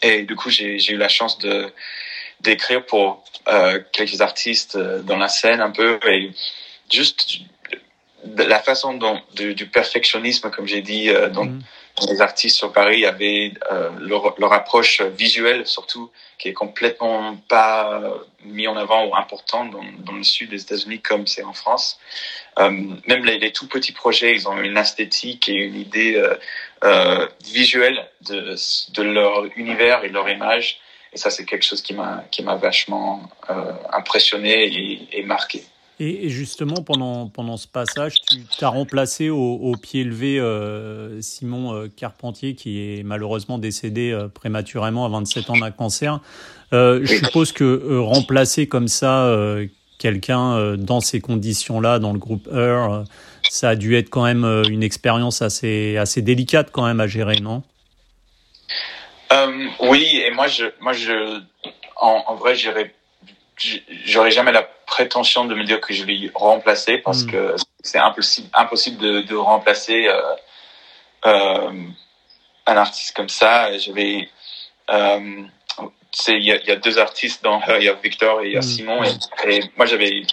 Et 0.01 0.23
du 0.23 0.37
coup 0.37 0.49
j'ai 0.49 0.79
j'ai 0.79 0.93
eu 0.93 0.97
la 0.97 1.09
chance 1.09 1.37
de 1.39 1.69
d'écrire 2.39 2.85
pour 2.85 3.25
euh, 3.49 3.81
quelques 3.91 4.21
artistes 4.21 4.77
dans 4.77 5.17
la 5.17 5.27
scène 5.27 5.59
un 5.59 5.71
peu. 5.71 5.99
Et 6.07 6.31
juste 6.89 7.41
la 8.37 8.59
façon 8.59 8.93
dont 8.93 9.19
du, 9.33 9.65
perfectionnisme, 9.67 10.49
comme 10.51 10.67
j'ai 10.67 10.81
dit, 10.81 11.09
euh, 11.09 11.29
dont 11.29 11.45
mm. 11.45 11.61
les 12.09 12.21
artistes 12.21 12.57
sur 12.57 12.71
Paris 12.71 13.05
avaient 13.05 13.53
euh, 13.71 13.89
leur, 13.99 14.35
leur, 14.39 14.53
approche 14.53 15.01
visuelle 15.01 15.65
surtout, 15.65 16.11
qui 16.37 16.49
est 16.49 16.53
complètement 16.53 17.35
pas 17.47 18.01
mis 18.45 18.67
en 18.67 18.77
avant 18.77 19.05
ou 19.05 19.15
important 19.15 19.65
dans, 19.65 19.83
dans 19.99 20.13
le 20.13 20.23
sud 20.23 20.49
des 20.49 20.61
États-Unis 20.61 21.01
comme 21.01 21.27
c'est 21.27 21.43
en 21.43 21.53
France. 21.53 21.99
Euh, 22.59 22.69
même 23.07 23.25
les, 23.25 23.39
les, 23.39 23.51
tout 23.51 23.67
petits 23.67 23.91
projets, 23.91 24.33
ils 24.33 24.47
ont 24.47 24.59
une 24.59 24.77
esthétique 24.77 25.47
et 25.49 25.53
une 25.53 25.75
idée 25.75 26.15
euh, 26.15 26.35
euh, 26.83 27.27
visuelle 27.45 28.07
de, 28.21 28.55
de 28.93 29.03
leur 29.03 29.45
univers 29.55 30.03
et 30.03 30.09
leur 30.09 30.29
image. 30.29 30.79
Et 31.13 31.17
ça, 31.17 31.29
c'est 31.29 31.45
quelque 31.45 31.63
chose 31.63 31.81
qui 31.81 31.93
m'a 31.93 32.23
qui 32.31 32.41
m'a 32.41 32.55
vachement 32.55 33.29
impressionné 33.91 34.63
et, 34.65 35.19
et 35.19 35.23
marqué. 35.23 35.63
Et 36.03 36.29
justement, 36.29 36.81
pendant, 36.83 37.27
pendant 37.27 37.57
ce 37.57 37.67
passage, 37.67 38.15
tu 38.57 38.65
as 38.65 38.69
remplacé 38.69 39.29
au, 39.29 39.75
pied 39.79 40.03
levé 40.03 40.39
euh, 40.39 41.21
Simon 41.21 41.75
euh, 41.75 41.89
Carpentier, 41.95 42.55
qui 42.55 42.79
est 42.79 43.03
malheureusement 43.03 43.59
décédé 43.59 44.09
euh, 44.09 44.27
prématurément 44.27 45.05
à 45.05 45.09
27 45.09 45.51
ans 45.51 45.57
d'un 45.59 45.69
cancer. 45.69 46.19
je 46.71 47.21
suppose 47.23 47.51
que 47.51 47.99
remplacer 47.99 48.65
comme 48.65 48.87
ça 48.87 49.31
quelqu'un 49.99 50.75
dans 50.75 51.01
ces 51.01 51.21
conditions-là, 51.21 51.99
dans 51.99 52.13
le 52.13 52.19
groupe 52.19 52.49
Heur, 52.51 53.03
ça 53.47 53.69
a 53.69 53.75
dû 53.75 53.95
être 53.95 54.09
quand 54.09 54.23
même 54.23 54.43
une 54.71 54.81
expérience 54.81 55.43
assez, 55.43 55.97
assez 55.97 56.23
délicate 56.23 56.69
quand 56.71 56.87
même 56.87 56.99
à 56.99 57.05
gérer, 57.05 57.35
non? 57.41 57.61
Oui, 59.81 60.23
et 60.25 60.31
moi, 60.31 60.47
je, 60.47 60.65
moi 60.79 60.93
je, 60.93 61.41
en, 61.97 62.23
en 62.25 62.35
vrai, 62.37 62.55
j'irais 62.55 62.91
j'aurais 64.05 64.31
jamais 64.31 64.51
la 64.51 64.63
prétention 64.63 65.45
de 65.45 65.55
me 65.55 65.63
dire 65.63 65.79
que 65.81 65.93
je 65.93 66.03
vais 66.03 66.31
remplacer 66.33 66.97
parce 66.97 67.23
hmm. 67.23 67.31
que 67.31 67.55
c'est 67.83 67.97
impossible, 67.97 68.49
impossible 68.53 68.97
de, 68.97 69.21
de 69.21 69.35
remplacer 69.35 70.07
euh, 70.07 70.21
euh, 71.25 71.71
un 72.65 72.77
artiste 72.77 73.15
comme 73.15 73.29
ça. 73.29 73.77
J'avais, 73.77 74.29
euh, 74.89 75.43
il 76.27 76.43
y 76.43 76.51
a, 76.51 76.57
y 76.63 76.71
a, 76.71 76.75
deux 76.75 76.99
artistes 76.99 77.43
dans 77.43 77.61
il 77.79 77.85
y 77.85 77.89
a 77.89 77.93
Victor 77.93 78.41
et 78.41 78.47
il 78.47 78.53
y 78.53 78.57
a 78.57 78.59
hmm. 78.59 78.63
Simon 78.63 79.03
et, 79.03 79.61
moi 79.77 79.85
j'avais 79.85 80.23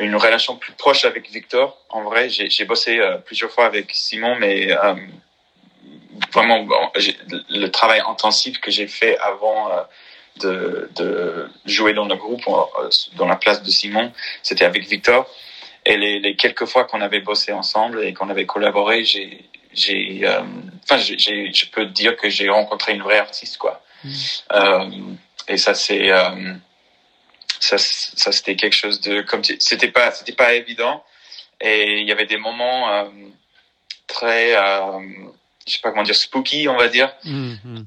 une 0.00 0.16
relation 0.16 0.56
plus 0.56 0.72
proche 0.72 1.04
avec 1.04 1.30
Victor. 1.30 1.78
En 1.88 2.02
vrai, 2.02 2.28
j'ai 2.28 2.64
bossé 2.64 3.00
plusieurs 3.26 3.52
fois 3.52 3.66
avec 3.66 3.92
Simon, 3.92 4.34
mais 4.40 4.76
vraiment 6.32 6.66
le 7.48 7.68
travail 7.68 8.02
intensif 8.04 8.60
que 8.60 8.72
j'ai 8.72 8.88
fait 8.88 9.16
avant 9.18 9.70
de, 10.40 10.90
de 10.96 11.48
jouer 11.64 11.92
dans 11.92 12.06
le 12.06 12.16
groupe, 12.16 12.42
euh, 12.48 12.88
dans 13.16 13.26
la 13.26 13.36
place 13.36 13.62
de 13.62 13.70
Simon, 13.70 14.12
c'était 14.42 14.64
avec 14.64 14.86
Victor. 14.86 15.28
Et 15.86 15.96
les, 15.96 16.18
les 16.18 16.34
quelques 16.36 16.66
fois 16.66 16.84
qu'on 16.84 17.00
avait 17.00 17.20
bossé 17.20 17.52
ensemble 17.52 18.02
et 18.04 18.14
qu'on 18.14 18.30
avait 18.30 18.46
collaboré, 18.46 19.04
j'ai, 19.04 19.44
j'ai, 19.72 20.20
euh, 20.22 20.42
enfin, 20.82 20.96
j'ai, 20.96 21.52
je 21.52 21.66
peux 21.66 21.86
dire 21.86 22.16
que 22.16 22.28
j'ai 22.30 22.48
rencontré 22.48 22.94
une 22.94 23.02
vraie 23.02 23.18
artiste, 23.18 23.58
quoi. 23.58 23.82
Mm. 24.02 24.12
Euh, 24.52 24.90
et 25.48 25.56
ça, 25.58 25.74
c'est, 25.74 26.10
euh, 26.10 26.54
ça, 27.60 27.76
ça, 27.78 28.32
c'était 28.32 28.56
quelque 28.56 28.74
chose 28.76 29.00
de, 29.00 29.20
comme 29.20 29.44
c'était 29.44 29.90
pas, 29.90 30.10
c'était 30.10 30.32
pas 30.32 30.54
évident. 30.54 31.04
Et 31.60 32.00
il 32.00 32.08
y 32.08 32.12
avait 32.12 32.26
des 32.26 32.36
moments 32.36 33.10
très 34.06 34.54
je 35.66 35.72
sais 35.72 35.80
pas 35.80 35.90
comment 35.90 36.02
dire 36.02 36.14
spooky 36.14 36.68
on 36.68 36.76
va 36.76 36.88
dire. 36.88 37.12
Mm-hmm. 37.24 37.86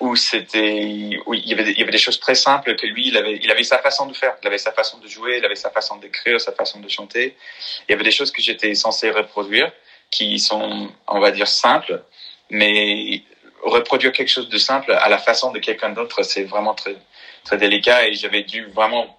où, 0.00 0.16
c'était 0.16 1.18
où 1.26 1.34
il 1.34 1.46
y 1.46 1.52
avait 1.52 1.64
des, 1.64 1.70
il 1.72 1.78
y 1.78 1.82
avait 1.82 1.92
des 1.92 1.98
choses 1.98 2.18
très 2.18 2.34
simples 2.34 2.74
que 2.76 2.86
lui 2.86 3.08
il 3.08 3.16
avait 3.16 3.38
il 3.42 3.50
avait 3.50 3.62
sa 3.64 3.78
façon 3.78 4.06
de 4.06 4.14
faire. 4.14 4.36
Il 4.42 4.46
avait 4.46 4.58
sa 4.58 4.72
façon 4.72 4.98
de 4.98 5.06
jouer 5.06 5.38
il 5.38 5.44
avait 5.44 5.54
sa 5.54 5.70
façon 5.70 5.96
d'écrire 5.96 6.40
sa 6.40 6.52
façon 6.52 6.80
de 6.80 6.88
chanter. 6.88 7.36
Il 7.88 7.92
y 7.92 7.94
avait 7.94 8.04
des 8.04 8.10
choses 8.10 8.32
que 8.32 8.42
j'étais 8.42 8.74
censé 8.74 9.10
reproduire 9.10 9.70
qui 10.10 10.38
sont 10.38 10.90
on 11.06 11.20
va 11.20 11.30
dire 11.30 11.48
simples. 11.48 12.02
Mais 12.50 13.22
reproduire 13.62 14.12
quelque 14.12 14.28
chose 14.28 14.48
de 14.48 14.58
simple 14.58 14.92
à 14.92 15.08
la 15.08 15.18
façon 15.18 15.52
de 15.52 15.58
quelqu'un 15.58 15.90
d'autre 15.90 16.22
c'est 16.22 16.44
vraiment 16.44 16.74
très 16.74 16.96
très 17.44 17.56
délicat. 17.56 18.08
Et 18.08 18.14
j'avais 18.14 18.42
dû 18.42 18.66
vraiment 18.66 19.16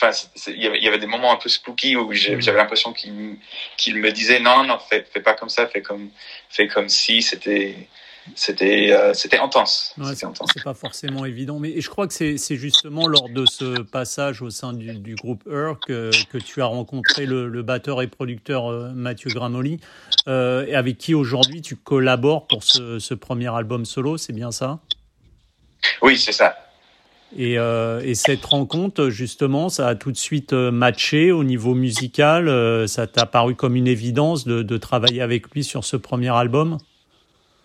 enfin, 0.00 0.16
il 0.46 0.62
y 0.62 0.88
avait 0.88 0.98
des 0.98 1.06
moments 1.06 1.32
un 1.32 1.36
peu 1.36 1.48
spooky 1.48 1.96
où 1.96 2.10
mm. 2.10 2.40
j'avais 2.40 2.58
l'impression 2.58 2.92
qu'il 2.92 3.96
me 3.96 4.10
disait 4.10 4.40
non, 4.40 4.64
non, 4.64 4.78
fais, 4.78 5.04
fais 5.12 5.20
pas 5.20 5.34
comme 5.34 5.48
ça, 5.48 5.66
fais 5.66 5.82
comme, 5.82 6.10
fais 6.48 6.68
comme 6.68 6.88
si 6.88 7.22
c'était, 7.22 7.88
c'était, 8.34 8.92
euh, 8.92 9.12
c'était 9.14 9.38
intense. 9.38 9.94
Ouais, 9.98 10.12
c'est 10.14 10.62
pas 10.62 10.74
forcément 10.74 11.24
évident, 11.24 11.58
mais 11.58 11.80
je 11.80 11.88
crois 11.88 12.06
que 12.06 12.14
c'est 12.14 12.56
justement 12.56 13.08
lors 13.08 13.28
de 13.28 13.44
ce 13.46 13.80
passage 13.82 14.42
au 14.42 14.50
sein 14.50 14.72
du, 14.72 14.94
du 14.94 15.14
groupe 15.14 15.42
Ur 15.46 15.78
que, 15.80 16.10
que, 16.30 16.38
tu 16.38 16.62
as 16.62 16.66
rencontré 16.66 17.26
le, 17.26 17.48
le 17.48 17.62
batteur 17.62 18.02
et 18.02 18.06
producteur 18.06 18.70
euh, 18.70 18.90
Mathieu 18.94 19.30
Gramoli, 19.30 19.80
euh, 20.28 20.66
et 20.66 20.74
avec 20.74 20.98
qui 20.98 21.14
aujourd'hui 21.14 21.62
tu 21.62 21.76
collabores 21.76 22.46
pour 22.46 22.62
ce, 22.62 22.98
ce 22.98 23.14
premier 23.14 23.52
album 23.54 23.84
solo, 23.84 24.16
c'est 24.16 24.32
bien 24.32 24.52
ça? 24.52 24.78
Oui, 26.02 26.18
c'est 26.18 26.32
ça. 26.32 26.56
Et, 27.36 27.58
euh, 27.58 28.00
et, 28.02 28.14
cette 28.14 28.44
rencontre, 28.44 29.10
justement, 29.10 29.68
ça 29.68 29.86
a 29.86 29.94
tout 29.94 30.10
de 30.10 30.16
suite 30.16 30.54
euh, 30.54 30.70
matché 30.70 31.30
au 31.30 31.44
niveau 31.44 31.74
musical. 31.74 32.48
Euh, 32.48 32.86
ça 32.86 33.06
t'a 33.06 33.26
paru 33.26 33.54
comme 33.54 33.76
une 33.76 33.86
évidence 33.86 34.46
de, 34.46 34.62
de, 34.62 34.76
travailler 34.78 35.20
avec 35.20 35.50
lui 35.50 35.62
sur 35.62 35.84
ce 35.84 35.96
premier 35.96 36.34
album? 36.34 36.78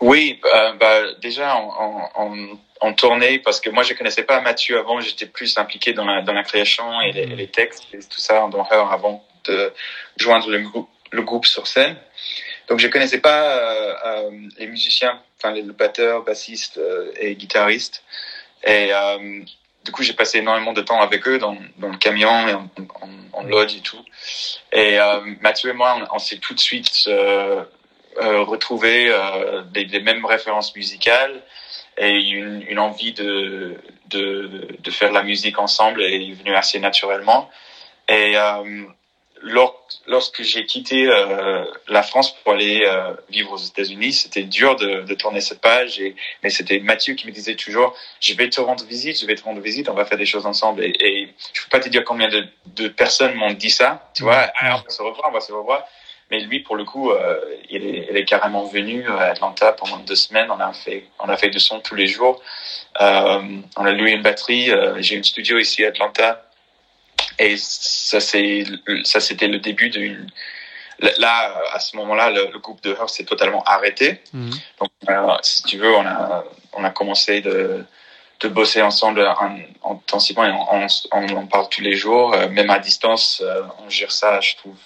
Oui, 0.01 0.39
bah, 0.43 0.73
bah, 0.77 1.13
déjà 1.21 1.55
en, 1.55 2.09
en, 2.15 2.37
en, 2.81 2.93
tournée, 2.93 3.39
parce 3.39 3.61
que 3.61 3.69
moi 3.69 3.83
je 3.83 3.93
connaissais 3.93 4.23
pas 4.23 4.41
Mathieu 4.41 4.77
avant, 4.77 4.99
j'étais 4.99 5.27
plus 5.27 5.57
impliqué 5.57 5.93
dans 5.93 6.03
la, 6.03 6.21
dans 6.21 6.33
la 6.33 6.43
création 6.43 6.99
et 6.99 7.13
les, 7.13 7.25
les 7.25 7.47
textes 7.47 7.85
et 7.93 7.99
tout 7.99 8.19
ça 8.19 8.45
dans 8.51 8.63
avant 8.65 9.25
de 9.45 9.71
joindre 10.17 10.49
le, 10.49 10.59
groupe, 10.59 10.89
le 11.11 11.21
groupe 11.21 11.45
sur 11.45 11.67
scène. 11.67 11.95
Donc 12.67 12.79
je 12.79 12.89
connaissais 12.89 13.19
pas 13.19 13.57
euh, 14.05 14.29
les 14.59 14.67
musiciens, 14.67 15.21
enfin 15.37 15.53
les 15.53 15.61
batteurs, 15.61 16.23
bassistes 16.23 16.81
et 17.17 17.35
guitaristes. 17.35 18.03
Et 18.65 18.89
euh, 18.93 19.41
du 19.83 19.91
coup, 19.91 20.03
j'ai 20.03 20.13
passé 20.13 20.39
énormément 20.39 20.73
de 20.73 20.81
temps 20.81 21.01
avec 21.01 21.27
eux 21.27 21.37
dans, 21.37 21.57
le 21.81 21.97
camion 21.97 22.47
et 22.47 22.53
en, 22.53 22.69
en, 23.33 23.43
lodge 23.43 23.75
et 23.75 23.81
tout. 23.81 24.03
Et 24.71 24.99
euh, 24.99 25.19
Mathieu 25.41 25.71
et 25.71 25.73
moi, 25.73 26.07
on, 26.13 26.19
s'est 26.19 26.37
tout 26.37 26.53
de 26.53 26.59
suite 26.59 27.05
euh, 27.07 27.63
euh, 28.21 28.43
retrouvés 28.43 29.09
euh, 29.09 29.63
des, 29.63 29.99
mêmes 29.99 30.25
références 30.25 30.73
musicales 30.75 31.41
et 31.97 32.17
une, 32.17 32.79
envie 32.79 33.13
de, 33.13 33.77
de, 34.07 34.67
de, 34.79 34.91
faire 34.91 35.11
la 35.11 35.23
musique 35.23 35.59
ensemble 35.59 36.01
est 36.01 36.31
venue 36.31 36.55
assez 36.55 36.79
naturellement. 36.79 37.49
Et 38.07 38.35
lorsque 39.43 40.41
j'ai 40.41 40.65
quitté 40.65 41.07
euh, 41.07 41.63
la 41.87 42.03
France 42.03 42.35
pour 42.43 42.53
aller 42.53 42.83
euh, 42.85 43.13
vivre 43.29 43.51
aux 43.51 43.57
États-Unis, 43.57 44.13
c'était 44.13 44.43
dur 44.43 44.75
de, 44.75 45.01
de, 45.01 45.13
tourner 45.13 45.41
cette 45.41 45.61
page. 45.61 45.99
Et, 45.99 46.15
mais 46.41 46.49
c'était 46.49 46.79
Mathieu 46.79 47.13
qui 47.13 47.27
me 47.27 47.31
disait 47.31 47.55
toujours 47.55 47.95
"Je 48.19 48.33
vais 48.33 48.49
te 48.49 48.61
rendre 48.61 48.83
visite, 48.85 49.19
je 49.19 49.25
vais 49.25 49.35
te 49.35 49.43
rendre 49.43 49.61
visite, 49.61 49.89
on 49.89 49.93
va 49.93 50.05
faire 50.05 50.17
des 50.17 50.25
choses 50.25 50.45
ensemble." 50.45 50.83
Et, 50.83 50.93
et 50.99 51.33
je 51.53 51.61
peux 51.63 51.69
pas 51.69 51.79
te 51.79 51.89
dire 51.89 52.03
combien 52.03 52.29
de, 52.29 52.45
de 52.67 52.87
personnes 52.87 53.35
m'ont 53.35 53.53
dit 53.53 53.69
ça. 53.69 54.09
Tu 54.15 54.23
vois, 54.23 54.51
ah, 54.59 54.77
on 54.77 54.83
va 54.83 54.89
se 54.89 55.01
revoir, 55.01 55.29
on 55.29 55.33
va 55.33 55.41
se 55.41 55.51
revoir. 55.51 55.85
Mais 56.31 56.39
lui, 56.39 56.61
pour 56.61 56.75
le 56.75 56.83
coup, 56.83 57.11
euh, 57.11 57.39
il, 57.69 57.85
est, 57.85 58.07
il, 58.09 58.17
est, 58.17 58.25
carrément 58.25 58.63
venu 58.65 59.07
à 59.07 59.25
Atlanta 59.25 59.73
pendant 59.73 59.97
deux 59.97 60.15
semaines. 60.15 60.49
On 60.49 60.59
a 60.59 60.73
fait, 60.73 61.05
on 61.19 61.29
a 61.29 61.37
fait 61.37 61.49
du 61.49 61.59
son 61.59 61.79
tous 61.79 61.95
les 61.95 62.07
jours. 62.07 62.41
Euh, 63.01 63.41
on 63.77 63.85
a 63.85 63.91
loué 63.91 64.11
une 64.11 64.21
batterie. 64.21 64.71
Euh, 64.71 64.95
j'ai 64.99 65.15
une 65.15 65.23
studio 65.23 65.59
ici 65.59 65.85
à 65.85 65.89
Atlanta 65.89 66.43
et 67.39 67.55
ça, 67.57 68.19
c'est, 68.19 68.65
ça, 69.03 69.19
c'était 69.19 69.47
le 69.47 69.59
début 69.59 69.89
d'une. 69.89 70.29
Là, 71.17 71.61
à 71.73 71.79
ce 71.79 71.97
moment-là, 71.97 72.29
le, 72.29 72.59
groupe 72.59 72.81
de 72.83 72.91
Hearth 72.91 73.09
s'est 73.09 73.25
totalement 73.25 73.63
arrêté. 73.63 74.21
Mhm. 74.31 74.51
Donc, 74.79 74.91
euh, 75.09 75.35
si 75.41 75.63
tu 75.63 75.77
veux, 75.77 75.93
on 75.93 76.05
a, 76.05 76.45
on 76.73 76.83
a 76.83 76.91
commencé 76.91 77.41
de, 77.41 77.83
de 78.39 78.47
bosser 78.47 78.81
ensemble 78.81 79.27
intensivement 79.83 80.45
et 80.45 80.51
on, 80.51 80.87
on, 81.11 81.37
on, 81.37 81.47
parle 81.47 81.67
tous 81.69 81.81
les 81.81 81.95
jours, 81.95 82.33
euh, 82.33 82.47
même 82.49 82.69
à 82.69 82.79
distance. 82.79 83.41
Euh, 83.43 83.63
on 83.85 83.89
gère 83.89 84.11
ça, 84.11 84.39
je 84.39 84.55
trouve, 84.55 84.77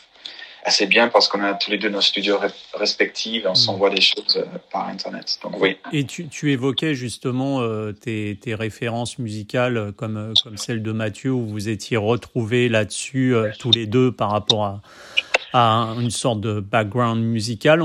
assez 0.68 0.86
bien 0.86 1.08
parce 1.08 1.30
qu'on 1.30 1.42
a 1.42 1.54
tous 1.54 1.72
les 1.72 1.78
deux 1.78 1.90
nos 1.90 2.02
studios 2.02 2.38
respectifs 2.74 3.46
et 3.46 3.48
on 3.48 3.52
mm. 3.52 3.56
s'envoie 3.56 3.90
des 3.90 4.02
choses 4.02 4.36
euh, 4.36 4.46
par 4.72 4.90
Internet. 4.90 5.40
Donc 5.42 5.60
oui. 5.62 5.78
Et 5.94 6.04
tu, 6.04 6.28
tu 6.28 6.52
évoquais 6.52 6.94
justement 6.94 7.62
euh, 7.62 7.94
tes, 7.94 8.38
tes, 8.40 8.54
références 8.54 9.18
musicales 9.18 9.78
euh, 9.78 9.92
comme, 9.94 10.34
comme 10.44 10.58
celle 10.58 10.84
de 10.84 10.92
Mathieu 10.92 11.32
où 11.32 11.48
vous 11.48 11.70
étiez 11.70 11.96
retrouvés 11.96 12.68
là-dessus 12.68 13.34
tous 13.60 13.72
les 13.72 13.86
deux 13.86 14.12
par 14.12 14.32
rapport 14.32 14.66
à, 14.66 14.82
une 15.58 16.12
sorte 16.12 16.42
de 16.42 16.60
background 16.60 17.24
musical. 17.24 17.82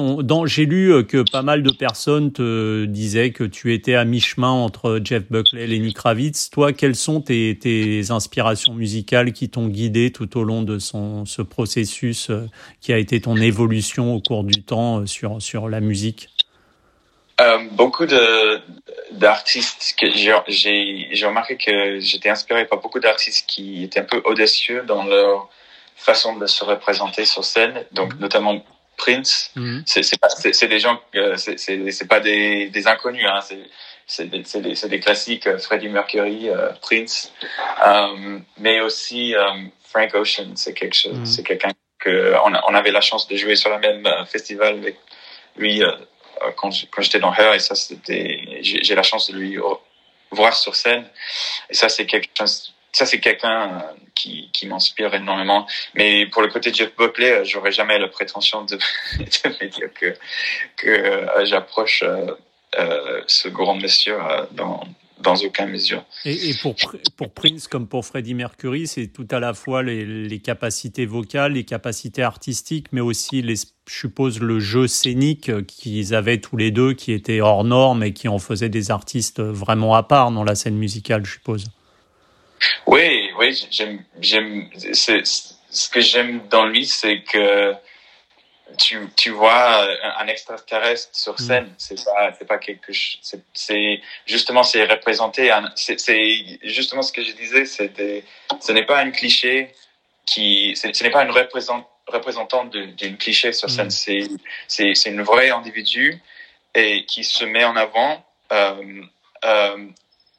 J'ai 0.46 0.66
lu 0.66 0.92
euh, 0.92 1.02
que 1.02 1.24
pas 1.30 1.42
mal 1.42 1.62
de 1.62 1.70
personnes 1.70 2.32
te 2.32 2.84
disaient 2.84 3.30
que 3.30 3.44
tu 3.44 3.72
étais 3.74 3.94
à 3.94 4.04
mi-chemin 4.04 4.50
entre 4.50 5.00
Jeff 5.02 5.24
Buckley 5.30 5.62
et 5.62 5.66
Lenny 5.66 5.92
Kravitz. 5.92 6.50
Toi, 6.50 6.72
quelles 6.72 6.96
sont 6.96 7.20
tes, 7.20 8.02
inspirations 8.10 8.74
musicales 8.74 9.32
qui 9.32 9.48
t'ont 9.48 9.68
guidé 9.68 10.10
tout 10.12 10.38
au 10.38 10.44
long 10.44 10.62
de 10.62 10.78
ce 10.78 11.42
processus 11.42 12.30
euh, 12.30 12.46
qui 12.80 12.92
a 12.92 12.98
été 12.98 13.20
ton 13.20 13.36
évolution 13.36 14.14
au 14.14 14.20
cours 14.20 14.44
du 14.44 14.62
temps 14.62 15.00
euh, 15.00 15.06
sur, 15.06 15.68
la 15.68 15.80
musique? 15.80 16.28
Beaucoup 17.72 18.06
d'artistes 19.10 19.96
j'ai 20.46 21.26
remarqué 21.26 21.56
que 21.56 21.98
j'étais 21.98 22.28
inspiré 22.28 22.66
par 22.66 22.80
beaucoup 22.80 23.00
d'artistes 23.00 23.46
qui 23.48 23.82
étaient 23.82 23.98
un 23.98 24.04
peu 24.04 24.22
audacieux 24.24 24.84
dans 24.86 25.04
leur 25.04 25.48
façon 25.96 26.36
de 26.36 26.46
se 26.46 26.64
représenter 26.64 27.24
sur 27.24 27.44
scène, 27.44 27.84
donc 27.92 28.14
mm-hmm. 28.14 28.18
notamment 28.20 28.64
Prince. 28.96 29.52
C'est 29.86 30.20
pas 30.20 30.28
c'est 30.28 30.68
des 30.68 30.78
gens 30.78 31.00
c'est 31.36 32.08
pas 32.08 32.20
des, 32.20 32.68
des 32.68 32.86
inconnus 32.86 33.26
hein, 33.26 33.40
c'est 34.06 34.28
des, 34.28 34.42
des, 34.42 34.88
des, 34.88 35.00
classiques 35.00 35.46
euh, 35.46 35.58
Freddie 35.58 35.88
Mercury, 35.88 36.50
euh, 36.50 36.70
Prince, 36.82 37.32
euh, 37.86 38.38
mais 38.58 38.80
aussi 38.80 39.34
euh, 39.34 39.52
Frank 39.84 40.14
Ocean, 40.14 40.52
c'est 40.54 40.74
quelque 40.74 40.94
chose, 40.94 41.18
mm-hmm. 41.18 41.24
c'est 41.26 41.42
quelqu'un 41.42 41.70
que 41.98 42.34
on, 42.44 42.52
on, 42.52 42.74
avait 42.74 42.90
la 42.90 43.00
chance 43.00 43.26
de 43.28 43.36
jouer 43.36 43.56
sur 43.56 43.70
la 43.70 43.78
même 43.78 44.06
festival 44.26 44.74
avec 44.78 44.96
lui 45.56 45.82
quand 46.56 46.70
j'étais 46.98 47.20
dans 47.20 47.32
Her 47.32 47.54
et 47.54 47.60
ça 47.60 47.74
c'était 47.74 48.58
j'ai 48.60 48.94
la 48.94 49.04
chance 49.04 49.30
de 49.30 49.36
lui 49.36 49.56
voir 50.30 50.54
sur 50.54 50.74
scène 50.74 51.06
et 51.70 51.74
ça 51.74 51.88
c'est 51.88 52.06
quelque 52.06 52.28
chose 52.36 52.74
ça 52.92 53.06
c'est 53.06 53.20
quelqu'un 53.20 53.62
euh, 53.62 53.80
qui, 54.14 54.66
m'inspire 54.66 55.12
énormément. 55.14 55.66
Mais 55.94 56.26
pour 56.26 56.42
le 56.42 56.48
côté 56.48 56.72
Jeff 56.72 56.94
Buckley, 56.96 57.32
euh, 57.32 57.44
j'aurais 57.44 57.72
jamais 57.72 57.98
la 57.98 58.08
prétention 58.08 58.64
de, 58.64 58.76
de 59.18 59.48
me 59.48 59.68
dire 59.68 59.92
que 59.94 60.14
euh, 60.86 61.44
j'approche 61.44 62.04
ce 63.26 63.48
grand 63.48 63.74
monsieur 63.74 64.16
dans 64.52 64.84
dans 65.22 65.36
aucune 65.36 65.68
mesure. 65.68 66.04
Et, 66.24 66.52
pour, 66.60 66.74
Prince 67.30 67.68
comme 67.68 67.86
pour 67.86 68.04
Freddie 68.04 68.34
Mercury, 68.34 68.88
c'est 68.88 69.06
tout 69.06 69.28
à 69.30 69.38
la 69.38 69.54
fois 69.54 69.84
les, 69.84 70.40
capacités 70.40 71.06
vocales, 71.06 71.52
les 71.52 71.64
capacités 71.64 72.22
artistiques, 72.22 72.88
mais 72.90 73.00
aussi, 73.00 73.44
je 73.46 73.64
suppose, 73.86 74.40
le 74.40 74.58
jeu 74.58 74.88
scénique 74.88 75.64
qu'ils 75.66 76.14
avaient 76.16 76.38
tous 76.38 76.56
les 76.56 76.72
deux, 76.72 76.94
qui 76.94 77.12
était 77.12 77.40
hors 77.40 77.62
norme 77.62 78.02
et 78.02 78.12
qui 78.12 78.26
en 78.26 78.40
faisait 78.40 78.68
des 78.68 78.90
artistes 78.90 79.40
vraiment 79.40 79.94
à 79.94 80.02
part 80.02 80.32
dans 80.32 80.42
la 80.42 80.56
scène 80.56 80.76
musicale, 80.76 81.24
je 81.24 81.34
suppose. 81.34 81.66
Oui, 82.86 83.30
oui, 83.38 83.66
j'aime, 83.70 84.04
j'aime, 84.20 84.68
ce 84.74 85.88
que 85.88 86.00
j'aime 86.00 86.46
dans 86.48 86.66
lui, 86.66 86.86
c'est 86.86 87.22
que 87.22 87.74
tu, 88.78 88.98
tu 89.16 89.30
vois 89.30 89.86
un, 90.18 90.26
extraterrestre 90.26 91.10
sur 91.12 91.34
mm. 91.34 91.38
scène. 91.38 91.74
C'est 91.78 92.04
pas, 92.04 92.32
c'est 92.38 92.46
pas 92.46 92.58
quelque 92.58 92.92
chose, 92.92 93.18
c'est, 93.52 94.00
justement, 94.26 94.62
c'est 94.62 94.84
représenté, 94.84 95.52
c'est, 95.76 96.58
justement 96.62 97.02
ce 97.02 97.12
que 97.12 97.22
je 97.22 97.32
disais, 97.32 97.64
c'est 97.64 98.24
ce 98.60 98.72
n'est 98.72 98.86
pas 98.86 98.98
un 99.00 99.10
cliché 99.10 99.72
qui, 100.26 100.74
ce 100.76 101.02
n'est 101.02 101.10
pas 101.10 101.24
une 101.24 101.30
représentante 101.30 101.88
représentante 102.08 102.70
d'une 102.70 103.16
cliché 103.16 103.52
sur 103.52 103.70
scène. 103.70 103.86
Mm. 103.86 103.90
C'est, 103.90 104.28
c'est, 104.66 104.94
c'est 104.94 105.10
une 105.10 105.22
vraie 105.22 105.50
individu 105.50 106.20
et 106.74 107.04
qui 107.06 107.24
se 107.24 107.44
met 107.44 107.64
en 107.64 107.76
avant, 107.76 108.24
euh, 108.52 109.02
euh, 109.44 109.86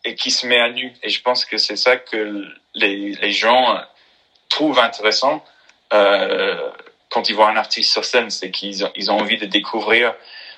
et 0.06 0.16
qui 0.16 0.32
se 0.32 0.46
met 0.48 0.60
à 0.60 0.70
nu. 0.70 0.94
Et 1.04 1.10
je 1.10 1.22
pense 1.22 1.46
que 1.46 1.58
c'est 1.58 1.78
ça 1.78 1.98
que 1.98 2.46
les, 2.76 3.16
les 3.16 3.32
gens 3.32 3.80
trouvent 4.50 4.80
intéressant 4.80 5.44
euh, 5.94 6.70
quand 7.10 7.30
ils 7.30 7.36
voient 7.36 7.50
un 7.50 7.58
artiste 7.58 7.92
sur 7.92 8.06
scène, 8.06 8.30
c'est 8.30 8.52
qu'ils 8.52 8.84
ont, 8.84 8.92
ils 8.96 9.12
ont 9.12 9.20
envie 9.20 9.38
de 9.38 9.46
découvrir 9.46 10.14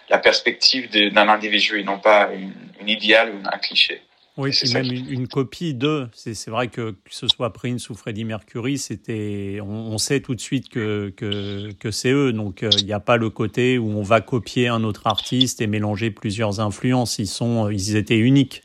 la 0.10 0.18
perspective 0.18 0.90
d'un 0.90 1.28
individu 1.28 1.80
et 1.80 1.84
non 1.84 2.00
pas 2.00 2.30
une, 2.34 2.54
une 2.80 2.90
idéale 2.90 3.34
ou 3.34 3.40
un 3.46 3.58
cliché. 3.58 4.02
Oui, 4.38 4.54
c'est 4.54 4.74
même 4.74 4.92
une, 4.92 5.30
copie 5.30 5.74
de. 5.74 6.10
C'est 6.12 6.50
vrai 6.50 6.68
que 6.68 6.92
que 6.92 6.98
ce 7.10 7.26
soit 7.26 7.54
Prince 7.54 7.90
ou 7.90 7.96
Freddie 7.96 8.26
Mercury, 8.26 8.78
c'était. 8.78 9.60
On, 9.62 9.94
on, 9.94 9.98
sait 9.98 10.20
tout 10.20 10.36
de 10.36 10.42
suite 10.42 10.68
que 10.68 11.14
que, 11.16 11.72
que 11.72 11.90
c'est 11.90 12.12
eux. 12.12 12.34
Donc 12.34 12.62
euh, 12.62 12.70
il 12.78 12.86
n'y 12.86 12.92
a 12.92 13.00
pas 13.00 13.16
le 13.16 13.30
côté 13.30 13.78
où 13.78 13.90
on 13.92 14.02
va 14.02 14.20
copier 14.20 14.68
un 14.68 14.84
autre 14.84 15.08
artiste 15.08 15.62
et 15.62 15.68
mélanger 15.68 16.12
plusieurs 16.12 16.60
influences. 16.60 17.18
Ils 17.18 17.28
sont, 17.28 17.70
ils 17.70 17.96
étaient 17.96 18.18
uniques. 18.18 18.62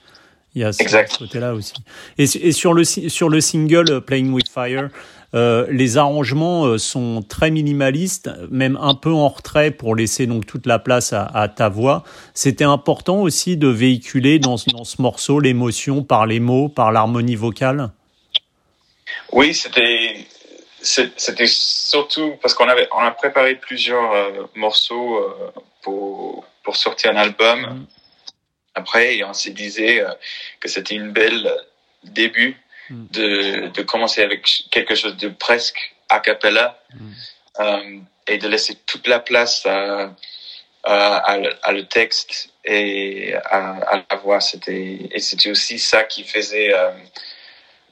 Il 0.55 0.63
y 0.63 0.65
a 0.65 0.73
ce 0.73 1.19
côté-là 1.19 1.55
aussi. 1.55 1.75
Et, 2.19 2.25
et, 2.25 2.53
sur 2.53 2.75
le 2.75 2.85
sur 2.85 3.29
le 3.29 3.41
single 3.41 3.91
euh, 3.91 4.01
Playing 4.01 4.33
with 4.33 4.49
Fire, 4.49 4.89
euh, 5.33 5.67
les 5.71 5.97
arrangements 5.97 6.65
euh, 6.65 6.79
sont 6.79 7.23
très 7.23 7.53
minimalistes, 7.53 8.31
même 8.51 8.77
un 8.81 8.95
peu 8.95 9.13
en 9.13 9.29
retrait 9.29 9.71
pour 9.71 9.95
laisser 9.95 10.27
donc 10.27 10.47
toute 10.47 10.67
la 10.67 10.81
place 10.81 11.13
à, 11.13 11.25
à 11.25 11.49
ta 11.49 11.69
voix. 11.69 12.03
C'était 12.35 12.65
important 12.65 13.21
aussi 13.21 13.57
de 13.57 13.69
véhiculer 13.69 14.41
dans, 14.41 14.57
dans 14.73 14.85
ce 14.85 15.01
morceau 15.01 15.39
l'émotion 15.39 16.03
par 16.03 16.27
les 16.27 16.41
mots, 16.41 16.69
par 16.69 16.91
l'harmonie 16.91 17.37
vocale? 17.37 17.91
Oui, 19.33 19.55
c'était 19.55 20.27
c'était 20.83 21.47
surtout 21.47 22.33
parce 22.43 22.55
qu'on 22.55 22.69
avait 22.69 22.89
on 22.93 23.01
a 23.01 23.11
préparé 23.11 23.55
plusieurs 23.55 24.13
euh, 24.13 24.31
morceaux 24.57 25.19
euh, 25.19 25.53
pour 25.83 26.45
pour 26.65 26.77
sortir 26.77 27.13
un 27.13 27.17
album. 27.17 27.87
Après 28.75 29.17
et 29.17 29.25
on 29.25 29.35
se 29.35 29.51
disait 29.51 30.01
euh, 30.01 30.13
que 30.61 30.69
c'était 30.69 30.95
une 30.95 31.11
belle 31.11 31.51
début 32.05 32.57
hmm. 32.89 33.07
de, 33.11 33.67
de 33.69 33.83
commencer 33.83 34.23
avec 34.23 34.47
quelque 34.71 34.95
chose 34.95 35.17
de 35.17 35.29
presque 35.29 35.95
a 36.11 36.21
cappella 36.21 36.79
mm. 36.95 37.13
euh, 37.61 37.99
et 38.27 38.39
de 38.39 38.49
laisser 38.49 38.77
toute 38.87 39.07
la 39.07 39.21
place 39.21 39.65
à, 39.65 40.15
à, 40.85 41.39
à, 41.63 41.73
le 41.73 41.87
texte 41.87 42.51
et 42.65 43.35
à, 43.45 43.77
à 43.77 44.05
la 44.11 44.17
voix. 44.17 44.41
C'était 44.41 44.99
et 45.11 45.21
c'était 45.21 45.51
aussi 45.51 45.79
ça 45.79 46.05
qui 46.05 46.25
faisait 46.25 46.75
euh, 46.75 46.91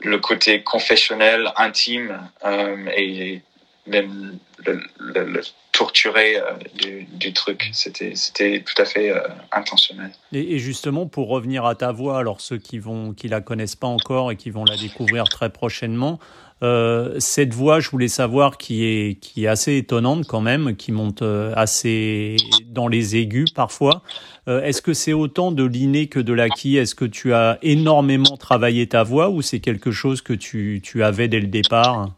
le 0.01 0.19
côté 0.19 0.62
confessionnel, 0.62 1.51
intime 1.57 2.31
euh, 2.45 2.87
et 2.95 3.41
même 3.88 4.38
le, 4.64 4.81
le, 4.98 5.24
le 5.24 5.40
torturé 5.72 6.37
euh, 6.37 6.42
du, 6.74 7.07
du, 7.12 7.33
truc. 7.33 7.68
C'était, 7.72 8.14
c'était 8.14 8.64
tout 8.64 8.81
à 8.83 8.85
fait 8.85 9.11
euh, 9.11 9.20
intentionnel. 9.53 10.11
Et, 10.33 10.55
et, 10.55 10.59
justement, 10.59 11.07
pour 11.07 11.29
revenir 11.29 11.64
à 11.64 11.74
ta 11.74 11.92
voix, 11.92 12.18
alors 12.18 12.40
ceux 12.40 12.59
qui 12.59 12.79
vont, 12.79 13.12
qui 13.12 13.29
la 13.29 13.40
connaissent 13.40 13.77
pas 13.77 13.87
encore 13.87 14.33
et 14.33 14.37
qui 14.37 14.51
vont 14.51 14.64
la 14.64 14.77
découvrir 14.77 15.24
très 15.24 15.51
prochainement, 15.51 16.18
euh, 16.64 17.14
cette 17.20 17.55
voix, 17.55 17.79
je 17.79 17.88
voulais 17.90 18.09
savoir, 18.09 18.59
qui 18.59 18.85
est, 18.85 19.20
qui 19.20 19.44
est 19.44 19.48
assez 19.48 19.77
étonnante 19.77 20.27
quand 20.27 20.40
même, 20.40 20.74
qui 20.74 20.90
monte 20.90 21.22
assez 21.55 22.37
dans 22.66 22.88
les 22.88 23.16
aigus 23.16 23.53
parfois. 23.53 24.03
Euh, 24.48 24.62
est-ce 24.62 24.81
que 24.81 24.94
c'est 24.94 25.12
autant 25.12 25.53
de 25.53 25.62
l'inné 25.62 26.07
que 26.07 26.18
de 26.18 26.33
l'acquis? 26.33 26.77
Est-ce 26.79 26.94
que 26.94 27.05
tu 27.05 27.35
as 27.35 27.59
énormément 27.62 28.37
travaillé 28.38 28.87
ta 28.87 29.03
voix 29.03 29.29
ou 29.29 29.42
c'est 29.42 29.61
quelque 29.61 29.90
chose 29.90 30.22
que 30.22 30.33
tu, 30.33 30.81
tu 30.83 31.03
avais 31.03 31.29
dès 31.29 31.40
le 31.40 31.48
départ? 31.48 32.11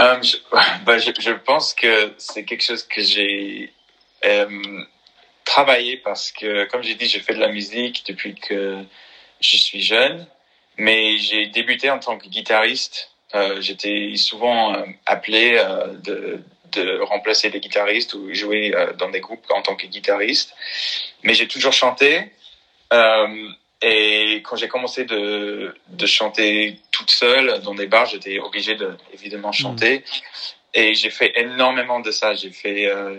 Euh, 0.00 0.22
je, 0.22 0.36
bah, 0.84 0.98
je, 0.98 1.10
je, 1.18 1.32
pense 1.32 1.74
que 1.74 2.12
c'est 2.18 2.44
quelque 2.44 2.62
chose 2.62 2.82
que 2.82 3.02
j'ai 3.02 3.72
euh, 4.24 4.84
travaillé 5.44 5.96
parce 5.98 6.32
que, 6.32 6.64
comme 6.66 6.82
j'ai 6.82 6.94
dit, 6.94 7.06
j'ai 7.06 7.20
fait 7.20 7.34
de 7.34 7.40
la 7.40 7.48
musique 7.48 8.04
depuis 8.06 8.34
que 8.34 8.82
je 9.40 9.56
suis 9.56 9.82
jeune, 9.82 10.26
mais 10.78 11.18
j'ai 11.18 11.46
débuté 11.46 11.90
en 11.90 11.98
tant 11.98 12.18
que 12.18 12.28
guitariste. 12.28 13.10
Euh, 13.34 13.60
J'étais 13.60 14.14
souvent 14.16 14.74
euh, 14.74 14.84
appelé 15.06 15.56
euh, 15.58 15.94
de, 15.94 16.40
de 16.72 17.00
remplacer 17.00 17.50
des 17.50 17.60
guitaristes 17.60 18.14
ou 18.14 18.32
jouer 18.32 18.74
dans 18.98 19.10
des 19.10 19.20
groupes 19.20 19.44
en 19.50 19.62
tant 19.62 19.76
que 19.76 19.86
guitariste, 19.86 20.54
mais 21.22 21.34
j'ai 21.34 21.48
toujours 21.48 21.72
chanté. 21.72 22.32
Et 23.82 24.36
quand 24.44 24.56
j'ai 24.56 24.68
commencé 24.68 25.04
de, 25.04 25.76
de 25.88 26.06
chanter 26.06 26.78
toute 26.94 27.10
seule 27.10 27.60
dans 27.62 27.74
des 27.74 27.88
bars, 27.88 28.06
j'étais 28.06 28.38
obligé 28.38 28.76
de 28.76 28.96
évidemment 29.12 29.50
hmm. 29.50 29.64
chanter. 29.64 30.04
Et 30.74 30.94
j'ai 30.94 31.10
fait 31.10 31.32
énormément 31.36 32.00
de 32.00 32.10
ça. 32.10 32.34
J'ai 32.34 32.50
fait 32.50 32.86
euh, 32.86 33.16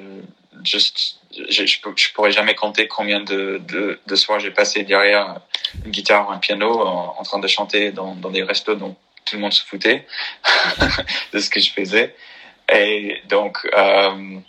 juste, 0.64 1.20
je, 1.38 1.66
je, 1.66 1.80
je, 1.96 2.14
pourrais 2.14 2.32
jamais 2.32 2.56
compter 2.56 2.88
combien 2.88 3.20
de, 3.20 3.62
de, 3.68 4.00
de 4.06 4.16
soirs 4.16 4.40
j'ai 4.40 4.52
passé 4.52 4.84
derrière 4.84 5.42
une 5.84 5.92
guitare 5.92 6.28
ou 6.28 6.32
un 6.32 6.38
piano 6.38 6.70
en, 6.82 7.16
en, 7.18 7.24
train 7.24 7.40
de 7.40 7.48
chanter 7.48 7.92
dans, 7.92 8.16
dans 8.16 8.30
des 8.30 8.44
restos 8.44 8.76
dont 8.76 8.96
tout 9.26 9.36
le 9.36 9.42
monde 9.42 9.54
se 9.54 9.64
foutait 9.66 10.06
de 11.34 11.40
ce 11.40 11.50
que 11.50 11.60
je 11.60 11.72
faisais. 11.72 12.16
Et 12.72 13.22
donc, 13.28 13.58
euh, 13.74 14.40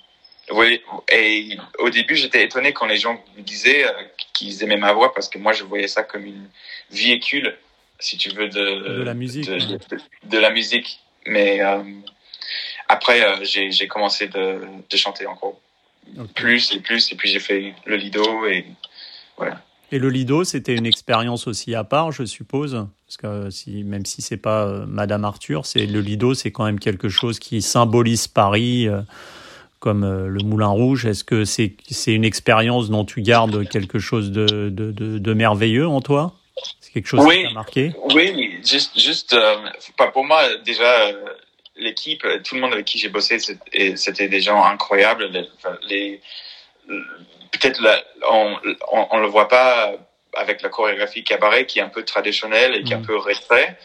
oui, 0.53 0.81
et 1.11 1.57
au 1.81 1.91
début, 1.91 2.15
j'étais 2.15 2.45
étonné 2.45 2.73
quand 2.73 2.87
les 2.87 2.97
gens 2.97 3.23
me 3.37 3.43
disaient 3.43 3.85
euh, 3.85 3.93
qu'ils 4.33 4.63
aimaient 4.63 4.77
ma 4.77 4.93
voix 4.93 5.13
parce 5.13 5.29
que 5.29 5.39
moi, 5.39 5.53
je 5.53 5.65
voyais 5.65 5.89
ça 5.89 6.05
comme 6.05 6.25
une 6.25 6.49
véhicule, 6.91 7.57
si 7.99 8.17
tu 8.17 8.31
veux, 8.31 8.49
de, 8.49 8.99
de 8.99 9.03
la 9.03 9.15
musique. 9.15 9.49
De, 9.49 9.59
de, 9.59 9.79
de 10.25 10.39
la 10.39 10.51
musique. 10.51 11.01
Mais 11.27 11.61
euh, 11.61 11.83
après, 12.89 13.23
euh, 13.23 13.45
j'ai 13.45 13.89
commencé 13.89 14.29
de, 14.29 14.61
chanter 14.95 15.27
encore 15.27 15.59
okay. 16.17 16.33
plus 16.35 16.73
et 16.73 16.81
plus, 16.81 17.13
et 17.13 17.17
puis 17.17 17.31
j'ai 17.31 17.41
fait 17.41 17.75
le 17.85 17.97
lido 17.97 18.47
et 18.47 18.65
voilà. 19.37 19.61
Et 19.93 19.99
le 19.99 20.11
lido, 20.11 20.43
c'était 20.43 20.75
une 20.75 20.87
expérience 20.87 21.47
aussi 21.47 21.75
à 21.75 21.85
part, 21.85 22.11
je 22.11 22.25
suppose, 22.25 22.87
parce 23.07 23.17
que 23.19 23.51
si, 23.51 23.85
même 23.85 24.05
si 24.05 24.21
c'est 24.21 24.37
pas 24.37 24.67
euh, 24.67 24.87
Madame 24.87 25.25
Arthur, 25.25 25.65
c'est 25.65 25.87
le 25.87 26.01
lido, 26.01 26.35
c'est 26.35 26.51
quand 26.51 26.65
même 26.65 26.81
quelque 26.81 27.09
chose 27.09 27.39
qui 27.39 27.63
symbolise 27.63 28.29
Paris. 28.29 28.89
Comme 29.79 30.05
le 30.05 30.43
Moulin 30.43 30.69
Rouge 30.69 31.05
Est-ce 31.05 31.23
que 31.23 31.45
c'est 31.45 31.77
une 32.07 32.25
expérience 32.25 32.89
dont 32.89 33.05
tu 33.05 33.21
gardes 33.21 33.69
quelque 33.69 33.99
chose 33.99 34.33
de, 34.33 34.71
de, 34.71 34.91
de, 34.91 35.19
de 35.19 35.35
merveilleux 35.35 35.87
en 35.87 36.01
toi? 36.01 36.35
C'est 36.81 36.93
quelque 36.93 37.09
chose 37.09 37.25
oui, 37.25 37.43
qui 37.43 37.49
t'a 37.49 37.55
marqué? 37.55 37.93
Oui, 38.15 38.59
juste, 38.65 38.99
juste 38.99 39.33
euh, 39.35 39.57
pour 40.13 40.25
moi, 40.25 40.43
déjà, 40.65 41.09
euh, 41.09 41.25
l'équipe, 41.77 42.27
tout 42.45 42.55
le 42.55 42.61
monde 42.61 42.73
avec 42.73 42.87
qui 42.87 42.99
j'ai 42.99 43.09
bossé, 43.09 43.39
c'était 43.39 44.29
des 44.29 44.41
gens 44.41 44.65
incroyables. 44.65 45.27
Les, 45.27 45.49
les 45.89 46.21
Peut-être 47.51 47.81
on, 48.31 48.57
on, 48.93 49.07
on 49.11 49.19
le 49.19 49.27
voit 49.27 49.49
pas 49.49 49.93
avec 50.35 50.63
la 50.63 50.69
chorégraphie 50.69 51.25
cabaret 51.25 51.67
qui 51.67 51.79
est 51.79 51.83
un 51.83 51.89
peu 51.89 52.05
traditionnelle 52.05 52.75
et 52.75 52.83
qui 52.85 52.93
est 52.93 52.97
un 52.97 53.01
mm. 53.01 53.07
peu 53.07 53.17
retrait, 53.17 53.79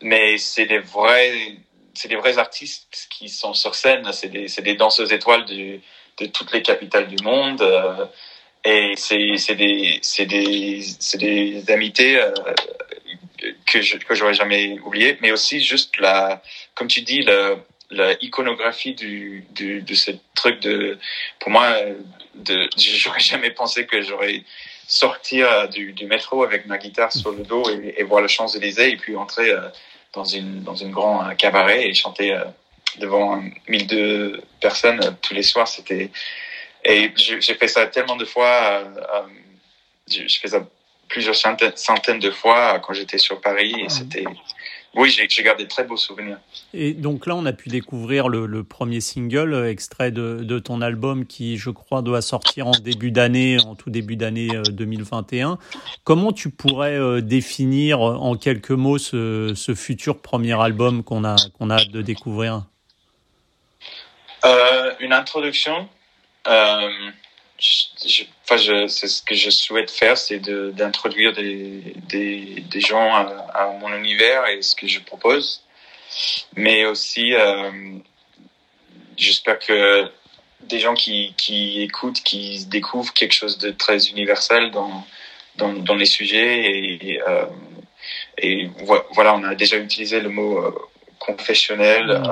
mais 0.00 0.36
c'est 0.38 0.66
des 0.66 0.80
vrais 0.80 1.56
c'est 1.94 2.08
des 2.08 2.16
vrais 2.16 2.38
artistes 2.38 3.08
qui 3.10 3.28
sont 3.28 3.54
sur 3.54 3.74
scène. 3.74 4.10
C'est 4.12 4.28
des, 4.28 4.46
des 4.46 4.74
danseuses 4.74 5.12
étoiles 5.12 5.44
de, 5.44 5.78
de 6.18 6.26
toutes 6.26 6.52
les 6.52 6.62
capitales 6.62 7.08
du 7.08 7.22
monde. 7.22 7.62
Euh, 7.62 8.06
et 8.64 8.94
c'est, 8.96 9.36
c'est 9.36 9.56
des, 9.56 9.98
c'est 10.02 10.26
des, 10.26 10.82
c'est 10.98 11.18
des 11.18 11.64
amitiés 11.70 12.20
euh, 12.20 12.32
que 13.66 13.80
je, 13.80 13.96
que 13.98 14.14
j'aurais 14.14 14.34
jamais 14.34 14.78
oublié. 14.80 15.18
Mais 15.20 15.32
aussi 15.32 15.60
juste 15.60 15.98
la, 15.98 16.42
comme 16.74 16.88
tu 16.88 17.00
dis, 17.02 17.22
la, 17.22 17.56
la 17.90 18.12
iconographie 18.22 18.94
du, 18.94 19.44
du, 19.50 19.82
de 19.82 19.94
ce 19.94 20.12
truc 20.34 20.60
de, 20.60 20.98
pour 21.38 21.50
moi, 21.50 21.76
de, 22.34 22.68
j'aurais 22.76 23.20
jamais 23.20 23.50
pensé 23.50 23.86
que 23.86 24.02
j'aurais 24.02 24.42
sortir 24.86 25.68
du, 25.68 25.92
du, 25.92 26.06
métro 26.06 26.42
avec 26.42 26.66
ma 26.66 26.78
guitare 26.78 27.12
sur 27.12 27.32
le 27.32 27.44
dos 27.44 27.68
et, 27.70 27.94
et 27.96 28.02
voir 28.02 28.20
le 28.20 28.28
Champs-Élysées 28.28 28.92
et 28.92 28.96
puis 28.96 29.16
entrer 29.16 29.50
euh, 29.50 29.60
dans 30.12 30.24
une 30.24 30.62
dans 30.62 30.74
une 30.74 30.90
grand 30.90 31.26
euh, 31.26 31.34
cabaret 31.34 31.88
et 31.88 31.94
chanter 31.94 32.34
euh, 32.34 32.44
devant 32.98 33.42
1002 33.68 34.42
personnes 34.60 35.16
tous 35.22 35.34
les 35.34 35.42
soirs. 35.42 35.68
C'était 35.68 36.10
et 36.84 37.12
j'ai 37.16 37.54
fait 37.54 37.68
ça 37.68 37.86
tellement 37.86 38.16
de 38.16 38.24
fois. 38.24 38.84
j'ai 40.08 40.28
fait 40.28 40.48
ça 40.48 40.66
plusieurs 41.08 41.36
centaines 41.36 42.18
de 42.18 42.30
fois 42.30 42.80
quand 42.80 42.94
j'étais 42.94 43.18
sur 43.18 43.40
Paris 43.40 43.74
et 43.78 43.88
c'était 43.88 44.24
oui, 44.94 45.08
j'ai 45.10 45.42
gardé 45.42 45.64
de 45.64 45.68
très 45.68 45.84
beaux 45.84 45.96
souvenirs. 45.96 46.38
Et 46.74 46.92
donc 46.92 47.26
là, 47.26 47.34
on 47.34 47.46
a 47.46 47.54
pu 47.54 47.70
découvrir 47.70 48.28
le, 48.28 48.44
le 48.44 48.62
premier 48.62 49.00
single, 49.00 49.54
euh, 49.54 49.70
extrait 49.70 50.10
de, 50.10 50.40
de, 50.42 50.58
ton 50.58 50.82
album 50.82 51.24
qui, 51.24 51.56
je 51.56 51.70
crois, 51.70 52.02
doit 52.02 52.20
sortir 52.20 52.66
en 52.66 52.72
début 52.72 53.10
d'année, 53.10 53.58
en 53.58 53.74
tout 53.74 53.88
début 53.88 54.16
d'année 54.16 54.50
2021. 54.70 55.52
Euh, 55.52 55.56
Comment 56.04 56.32
tu 56.32 56.50
pourrais 56.50 56.98
euh, 56.98 57.22
définir 57.22 58.00
en 58.02 58.36
quelques 58.36 58.70
mots 58.70 58.98
ce, 58.98 59.54
ce 59.56 59.74
futur 59.74 60.18
premier 60.20 60.60
album 60.60 61.02
qu'on 61.02 61.24
a, 61.24 61.36
qu'on 61.58 61.70
a 61.70 61.76
hâte 61.76 61.90
de 61.90 62.02
découvrir? 62.02 62.66
Euh, 64.44 64.92
Une 65.00 65.14
introduction. 65.14 65.88
Euh, 66.48 66.90
je, 67.58 68.24
enfin, 68.44 68.56
je, 68.56 68.86
c'est 68.88 69.08
ce 69.08 69.22
que 69.22 69.34
je 69.34 69.50
souhaite 69.50 69.90
faire, 69.90 70.16
c'est 70.18 70.40
d'introduire 70.40 71.32
des, 71.32 71.94
des, 72.08 72.64
des, 72.68 72.80
gens 72.80 73.14
à, 73.14 73.20
à, 73.54 73.66
mon 73.78 73.94
univers 73.94 74.46
et 74.46 74.60
ce 74.62 74.74
que 74.74 74.86
je 74.86 75.00
propose. 75.00 75.62
Mais 76.56 76.84
aussi, 76.84 77.34
euh, 77.34 77.70
j'espère 79.16 79.58
que 79.58 80.10
des 80.62 80.80
gens 80.80 80.94
qui, 80.94 81.34
qui 81.36 81.82
écoutent, 81.82 82.22
qui 82.22 82.64
découvrent 82.66 83.12
quelque 83.12 83.34
chose 83.34 83.58
de 83.58 83.70
très 83.70 84.08
universel 84.08 84.70
dans, 84.70 85.06
dans, 85.56 85.72
dans 85.72 85.94
les 85.94 86.06
sujets. 86.06 86.70
Et, 86.70 87.22
euh, 87.28 87.46
et 88.38 88.68
voilà, 89.14 89.34
on 89.34 89.44
a 89.44 89.54
déjà 89.54 89.76
utilisé 89.76 90.20
le 90.20 90.28
mot 90.28 90.58
euh, 90.58 90.74
confessionnel. 91.18 92.22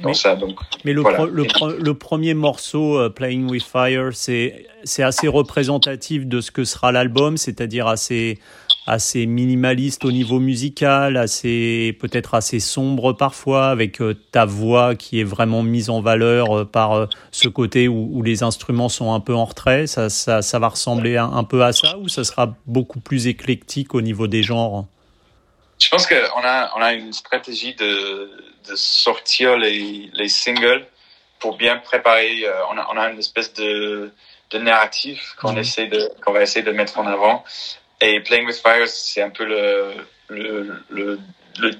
Euh, 0.00 0.04
mais, 0.06 0.14
ça, 0.14 0.36
donc, 0.36 0.58
mais 0.84 0.94
le, 0.94 1.02
le, 1.30 1.78
le, 1.78 1.94
premier 1.94 2.32
morceau, 2.32 3.06
uh, 3.06 3.10
Playing 3.10 3.50
with 3.50 3.62
Fire, 3.62 4.10
c'est 4.14 4.66
assez 4.98 5.28
représentatif 5.28 6.26
de 6.26 6.40
ce 6.40 6.50
que 6.50 6.64
sera 6.64 6.92
l'album, 6.92 7.36
c'est-à-dire 7.36 7.86
assez, 7.86 8.38
assez 8.86 9.26
minimaliste 9.26 10.04
au 10.04 10.10
niveau 10.10 10.40
musical, 10.40 11.16
assez 11.16 11.96
peut-être 12.00 12.34
assez 12.34 12.58
sombre 12.58 13.12
parfois, 13.12 13.68
avec 13.68 14.00
euh, 14.00 14.14
ta 14.32 14.44
voix 14.44 14.94
qui 14.94 15.20
est 15.20 15.24
vraiment 15.24 15.62
mise 15.62 15.90
en 15.90 16.00
valeur 16.00 16.58
euh, 16.58 16.64
par 16.64 16.92
euh, 16.92 17.06
ce 17.30 17.48
côté 17.48 17.86
où, 17.86 18.08
où, 18.12 18.22
les 18.22 18.42
instruments 18.42 18.88
sont 18.88 19.12
un 19.12 19.20
peu 19.20 19.34
en 19.34 19.44
retrait. 19.44 19.86
Ça, 19.86 20.08
ça, 20.08 20.42
ça 20.42 20.58
va 20.58 20.68
ressembler 20.68 21.16
un, 21.16 21.30
un, 21.30 21.44
peu 21.44 21.62
à 21.62 21.72
ça 21.72 21.98
ou 21.98 22.08
ça 22.08 22.24
sera 22.24 22.54
beaucoup 22.66 23.00
plus 23.00 23.26
éclectique 23.26 23.94
au 23.94 24.00
niveau 24.00 24.26
des 24.26 24.42
genres? 24.42 24.86
Je 25.82 25.88
pense 25.88 26.06
qu'on 26.06 26.44
a, 26.44 26.72
on 26.76 26.82
a 26.82 26.92
une 26.92 27.12
stratégie 27.12 27.74
de 27.74 28.30
de 28.68 28.76
sortir 28.76 29.56
les, 29.56 30.10
les 30.12 30.28
singles 30.28 30.86
pour 31.38 31.56
bien 31.56 31.78
préparer. 31.78 32.44
Euh, 32.44 32.52
on, 32.70 32.78
a, 32.78 32.88
on 32.92 32.96
a 32.96 33.10
une 33.10 33.18
espèce 33.18 33.52
de, 33.54 34.12
de 34.50 34.58
narratif 34.58 35.34
qu'on 35.40 35.52
mhm. 35.52 35.58
essaie 35.58 35.86
de 35.88 36.10
qu'on 36.24 36.32
va 36.32 36.42
essayer 36.42 36.64
de 36.64 36.72
mettre 36.72 36.98
en 36.98 37.06
avant. 37.06 37.44
Et 38.00 38.20
Playing 38.20 38.46
with 38.46 38.60
Fire, 38.60 38.86
c'est 38.86 39.22
un 39.22 39.30
peu 39.30 39.44
le 39.44 39.94
le 40.28 40.82
le, 40.88 41.18
le 41.58 41.70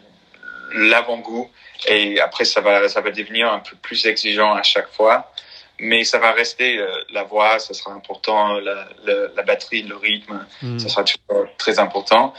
l'avant-goût. 0.75 1.51
Et 1.87 2.21
après, 2.21 2.45
ça 2.45 2.61
va 2.61 2.89
ça 2.89 3.01
va 3.01 3.11
devenir 3.11 3.53
un 3.53 3.61
peu 3.61 3.77
plus 3.77 4.07
exigeant 4.07 4.53
à 4.55 4.63
chaque 4.63 4.91
fois. 4.93 5.33
Mais 5.79 6.05
ça 6.05 6.19
va 6.19 6.31
rester 6.33 6.79
euh, 6.79 6.89
la 7.11 7.25
voix, 7.25 7.59
ça 7.59 7.75
sera 7.75 7.93
important, 7.93 8.53
la, 8.53 8.89
la, 9.05 9.15
la 9.35 9.43
batterie, 9.43 9.83
le 9.83 9.97
rythme, 9.97 10.47
mhm. 10.61 10.79
ça 10.79 10.89
sera 10.89 11.03
toujours 11.03 11.49
très 11.59 11.81
important. 11.81 12.35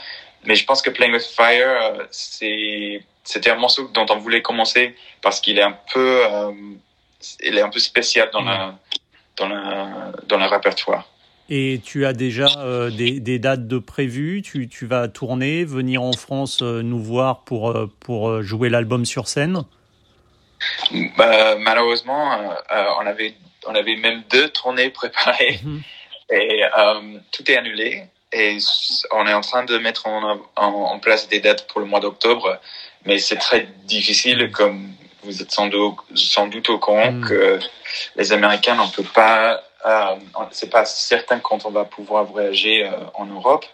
Mais 0.46 0.54
je 0.54 0.64
pense 0.64 0.82
que 0.82 0.90
Playing 0.90 1.14
with 1.14 1.24
Fire, 1.24 1.98
euh, 1.98 2.04
c'est 2.10 3.02
c'était 3.24 3.50
un 3.50 3.56
morceau 3.56 3.88
dont 3.92 4.06
on 4.10 4.18
voulait 4.18 4.42
commencer 4.42 4.94
parce 5.22 5.40
qu'il 5.40 5.58
est 5.58 5.62
un 5.62 5.76
peu, 5.92 6.24
euh, 6.30 6.52
il 7.42 7.56
est 7.56 7.62
un 7.62 7.70
peu 7.70 7.78
spécial 7.78 8.28
dans 8.32 8.42
la, 8.42 8.78
dans 9.36 9.48
la, 9.48 10.12
dans 10.28 10.38
le 10.38 10.46
répertoire. 10.46 11.08
Et 11.50 11.80
tu 11.84 12.06
as 12.06 12.12
déjà 12.12 12.46
euh, 12.58 12.90
des, 12.90 13.20
des, 13.20 13.38
dates 13.38 13.66
de 13.66 13.78
prévues? 13.78 14.42
Tu, 14.42 14.68
tu 14.68 14.86
vas 14.86 15.08
tourner, 15.08 15.64
venir 15.64 16.02
en 16.02 16.12
France 16.12 16.62
euh, 16.62 16.82
nous 16.82 17.02
voir 17.02 17.44
pour, 17.44 17.74
pour 18.00 18.42
jouer 18.42 18.68
l'album 18.68 19.04
sur 19.04 19.28
scène? 19.28 19.64
Bah, 21.18 21.56
Malheureusement, 21.56 22.38
on, 22.70 23.06
avait, 23.06 23.34
on 23.66 23.74
avait 23.74 23.96
même 23.96 24.22
deux 24.30 24.48
tournées 24.48 24.88
préparées 24.90 25.60
mhm. 25.62 25.82
et 26.30 26.62
tout 27.32 27.50
est 27.50 27.56
annulé. 27.56 28.04
Et 28.34 28.58
on 29.12 29.26
est 29.26 29.32
en 29.32 29.40
train 29.40 29.64
de 29.64 29.78
mettre 29.78 30.06
en, 30.06 30.38
en, 30.56 30.66
en 30.66 30.98
place 30.98 31.28
des 31.28 31.40
dates 31.40 31.66
pour 31.68 31.80
le 31.80 31.86
mois 31.86 32.00
d'octobre 32.00 32.58
mais 33.04 33.18
c'est 33.18 33.36
très 33.36 33.68
difficile, 33.84 34.50
comme 34.50 34.92
vous 35.22 35.42
êtes 35.42 35.52
sans 35.52 35.66
doute, 35.66 35.96
sans 36.14 36.46
doute 36.46 36.68
au 36.70 36.78
courant, 36.78 37.12
mm. 37.12 37.28
que 37.28 37.58
les 38.16 38.32
Américains 38.32 38.74
n'en 38.74 38.88
peuvent 38.88 39.12
pas. 39.12 39.62
Euh, 39.86 40.16
c'est 40.50 40.70
pas 40.70 40.84
certain 40.86 41.40
quand 41.40 41.66
on 41.66 41.70
va 41.70 41.84
pouvoir 41.84 42.24
voyager 42.24 42.86
euh, 42.86 42.90
en 43.14 43.26
Europe. 43.26 43.66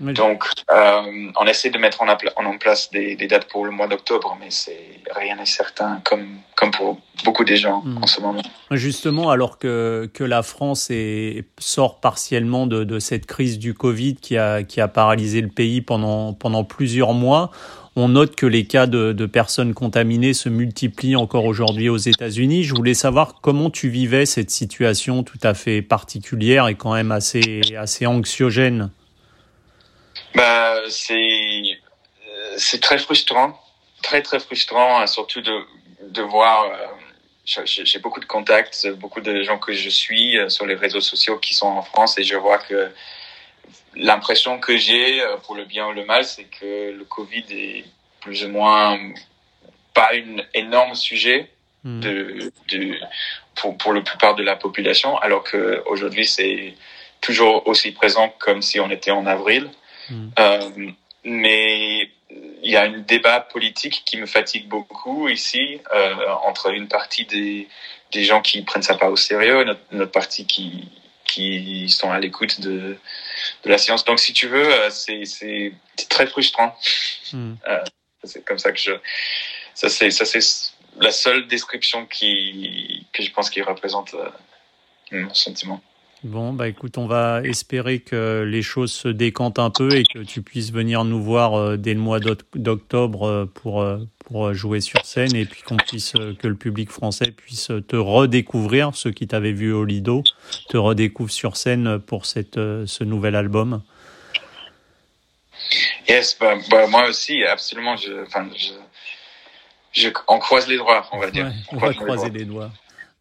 Donc, 0.00 0.44
euh, 0.72 1.30
on 1.38 1.46
essaie 1.46 1.70
de 1.70 1.78
mettre 1.78 2.00
en, 2.02 2.58
place 2.58 2.90
des, 2.90 3.16
des, 3.16 3.26
dates 3.26 3.48
pour 3.48 3.66
le 3.66 3.70
mois 3.70 3.86
d'octobre, 3.86 4.36
mais 4.40 4.46
c'est 4.50 5.00
rien 5.14 5.36
n'est 5.36 5.46
certain, 5.46 6.00
comme 6.04 6.26
comme 6.56 6.70
pour 6.70 6.98
beaucoup 7.24 7.44
des 7.44 7.56
gens 7.56 7.82
mm. 7.84 8.02
en 8.02 8.06
ce 8.06 8.20
moment. 8.20 8.42
Justement, 8.70 9.30
alors 9.30 9.58
que 9.58 10.10
que 10.14 10.24
la 10.24 10.42
France 10.42 10.88
est, 10.90 11.44
sort 11.58 12.00
partiellement 12.00 12.66
de, 12.66 12.84
de 12.84 12.98
cette 12.98 13.26
crise 13.26 13.58
du 13.58 13.74
Covid 13.74 14.16
qui 14.16 14.38
a 14.38 14.62
qui 14.62 14.80
a 14.80 14.88
paralysé 14.88 15.40
le 15.42 15.48
pays 15.48 15.82
pendant 15.82 16.32
pendant 16.32 16.64
plusieurs 16.64 17.12
mois, 17.12 17.50
on 17.96 18.08
note 18.08 18.36
que 18.36 18.46
les 18.46 18.64
cas 18.64 18.86
de, 18.86 19.12
de 19.12 19.26
personnes 19.26 19.74
contaminées 19.74 20.32
se 20.32 20.48
multiplient 20.48 21.16
encore 21.16 21.44
aujourd'hui 21.44 21.88
aux 21.88 21.98
États-Unis. 21.98 22.64
Je 22.64 22.74
voulais 22.74 22.94
savoir 22.94 23.40
comment 23.42 23.68
tu 23.68 23.88
vivais 23.88 24.26
cette 24.26 24.50
situation 24.50 25.22
tout 25.24 25.40
à 25.42 25.54
fait 25.54 25.82
particulière 25.82 26.68
et 26.68 26.74
quand 26.74 26.94
même 26.94 27.12
assez, 27.12 27.60
assez 27.76 28.06
anxiogène. 28.06 28.90
Bah, 30.34 30.76
c'est, 30.88 31.78
c'est 32.56 32.80
très 32.80 32.98
frustrant, 32.98 33.60
très 34.02 34.22
très 34.22 34.40
frustrant, 34.40 35.06
surtout 35.06 35.40
de, 35.40 35.66
de 36.02 36.22
voir. 36.22 36.64
Euh, 36.64 36.86
j'ai 37.64 37.98
beaucoup 37.98 38.20
de 38.20 38.26
contacts, 38.26 38.86
beaucoup 38.98 39.20
de 39.20 39.42
gens 39.42 39.58
que 39.58 39.72
je 39.72 39.88
suis 39.88 40.38
euh, 40.38 40.48
sur 40.48 40.66
les 40.66 40.74
réseaux 40.74 41.00
sociaux 41.00 41.38
qui 41.38 41.54
sont 41.54 41.66
en 41.66 41.82
France 41.82 42.16
et 42.18 42.22
je 42.22 42.36
vois 42.36 42.58
que 42.58 42.92
l'impression 43.94 44.58
que 44.60 44.76
j'ai, 44.76 45.20
euh, 45.20 45.36
pour 45.38 45.56
le 45.56 45.64
bien 45.64 45.86
ou 45.88 45.92
le 45.92 46.04
mal, 46.04 46.24
c'est 46.24 46.44
que 46.44 46.92
le 46.92 47.04
Covid 47.04 47.44
est 47.50 47.84
plus 48.20 48.44
ou 48.44 48.48
moins 48.48 48.98
pas 49.94 50.10
un 50.12 50.42
énorme 50.54 50.94
sujet 50.94 51.50
hmm. 51.82 52.00
de, 52.00 52.52
de, 52.68 52.94
pour, 53.56 53.76
pour 53.78 53.92
la 53.94 54.02
plupart 54.02 54.36
de 54.36 54.44
la 54.44 54.54
population, 54.54 55.18
alors 55.18 55.42
qu'aujourd'hui, 55.42 56.26
c'est 56.26 56.74
toujours 57.20 57.66
aussi 57.66 57.90
présent 57.90 58.32
comme 58.38 58.62
si 58.62 58.78
on 58.78 58.90
était 58.90 59.10
en 59.10 59.26
avril. 59.26 59.70
Hmm. 60.10 60.28
Euh, 60.38 60.70
mais 61.24 62.10
il 62.62 62.70
y 62.70 62.76
a 62.76 62.82
un 62.82 62.98
débat 62.98 63.40
politique 63.40 64.02
qui 64.04 64.16
me 64.16 64.26
fatigue 64.26 64.68
beaucoup 64.68 65.28
ici, 65.28 65.80
euh, 65.94 66.28
entre 66.44 66.70
une 66.70 66.88
partie 66.88 67.24
des, 67.24 67.68
des 68.12 68.24
gens 68.24 68.42
qui 68.42 68.62
prennent 68.62 68.82
ça 68.82 68.96
pas 68.96 69.10
au 69.10 69.16
sérieux, 69.16 69.64
notre, 69.64 69.80
notre 69.92 70.12
partie 70.12 70.46
qui, 70.46 70.88
qui 71.24 71.88
sont 71.88 72.10
à 72.10 72.18
l'écoute 72.18 72.60
de, 72.60 72.96
de 73.64 73.70
la 73.70 73.78
science. 73.78 74.04
Donc, 74.04 74.20
si 74.20 74.32
tu 74.32 74.48
veux, 74.48 74.72
euh, 74.72 74.90
c'est 74.90 75.72
très 76.08 76.26
frustrant. 76.26 76.76
Hmm. 77.32 77.54
Euh, 77.68 77.84
c'est 78.24 78.44
comme 78.44 78.58
ça 78.58 78.72
que 78.72 78.78
je. 78.78 78.92
Ça, 79.74 79.88
c'est 79.88 80.10
ça, 80.10 80.24
c'est 80.24 80.40
la 80.98 81.12
seule 81.12 81.46
description 81.46 82.06
qui 82.06 83.06
que 83.12 83.22
je 83.22 83.30
pense 83.30 83.48
qui 83.48 83.62
représente 83.62 84.14
euh, 84.14 84.28
mon 85.12 85.32
sentiment. 85.34 85.80
Bon, 86.22 86.52
bah 86.52 86.68
écoute, 86.68 86.98
on 86.98 87.06
va 87.06 87.40
espérer 87.44 88.00
que 88.00 88.44
les 88.46 88.60
choses 88.60 88.92
se 88.92 89.08
décantent 89.08 89.58
un 89.58 89.70
peu 89.70 89.94
et 89.94 90.04
que 90.04 90.18
tu 90.18 90.42
puisses 90.42 90.70
venir 90.70 91.04
nous 91.04 91.22
voir 91.22 91.54
euh, 91.54 91.76
dès 91.78 91.94
le 91.94 92.00
mois 92.00 92.20
d'octobre 92.54 93.22
euh, 93.26 93.46
pour, 93.46 93.80
euh, 93.80 94.00
pour 94.26 94.52
jouer 94.52 94.82
sur 94.82 95.02
scène 95.06 95.34
et 95.34 95.46
puis 95.46 95.62
qu'on 95.62 95.78
puisse, 95.78 96.12
que 96.38 96.46
le 96.46 96.56
public 96.56 96.90
français 96.90 97.30
puisse 97.30 97.72
te 97.88 97.96
redécouvrir, 97.96 98.94
ceux 98.94 99.12
qui 99.12 99.28
t'avaient 99.28 99.52
vu 99.52 99.72
au 99.72 99.86
Lido, 99.86 100.22
te 100.68 100.76
redécouvrent 100.76 101.32
sur 101.32 101.56
scène 101.56 101.98
pour 101.98 102.26
cette, 102.26 102.56
ce 102.56 103.02
nouvel 103.02 103.34
album. 103.34 103.82
Yes, 106.06 106.36
bah, 106.38 106.56
bah, 106.70 106.86
moi 106.86 107.08
aussi, 107.08 107.44
absolument. 107.44 107.96
Je, 107.96 108.24
enfin, 108.26 108.46
je, 108.54 108.72
Je, 109.92 110.10
on 110.28 110.38
croise 110.38 110.68
les 110.68 110.76
doigts, 110.76 111.06
on 111.12 111.18
va 111.18 111.30
dire. 111.30 111.50
on, 111.72 111.78
va 111.78 111.94
croiser 111.94 112.28
les 112.28 112.44
doigts. 112.44 112.70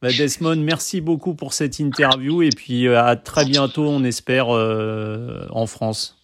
Bah, 0.01 0.09
Desmond, 0.17 0.55
merci 0.55 1.01
beaucoup 1.01 1.33
pour 1.33 1.53
cette 1.53 1.79
interview 1.79 2.41
et 2.41 2.51
puis 2.51 2.88
euh, 2.88 3.03
à 3.03 3.17
très 3.17 3.43
bientôt, 3.43 3.83
on 3.83 4.03
espère, 4.03 4.55
euh, 4.55 5.45
en 5.49 5.67
France. 5.67 6.17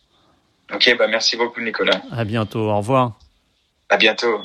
Ok, 0.73 0.95
bah 0.97 1.07
merci 1.07 1.35
beaucoup 1.35 1.61
Nicolas. 1.61 2.01
À 2.11 2.23
bientôt, 2.23 2.69
au 2.69 2.77
revoir. 2.77 3.19
À 3.89 3.97
bientôt. 3.97 4.39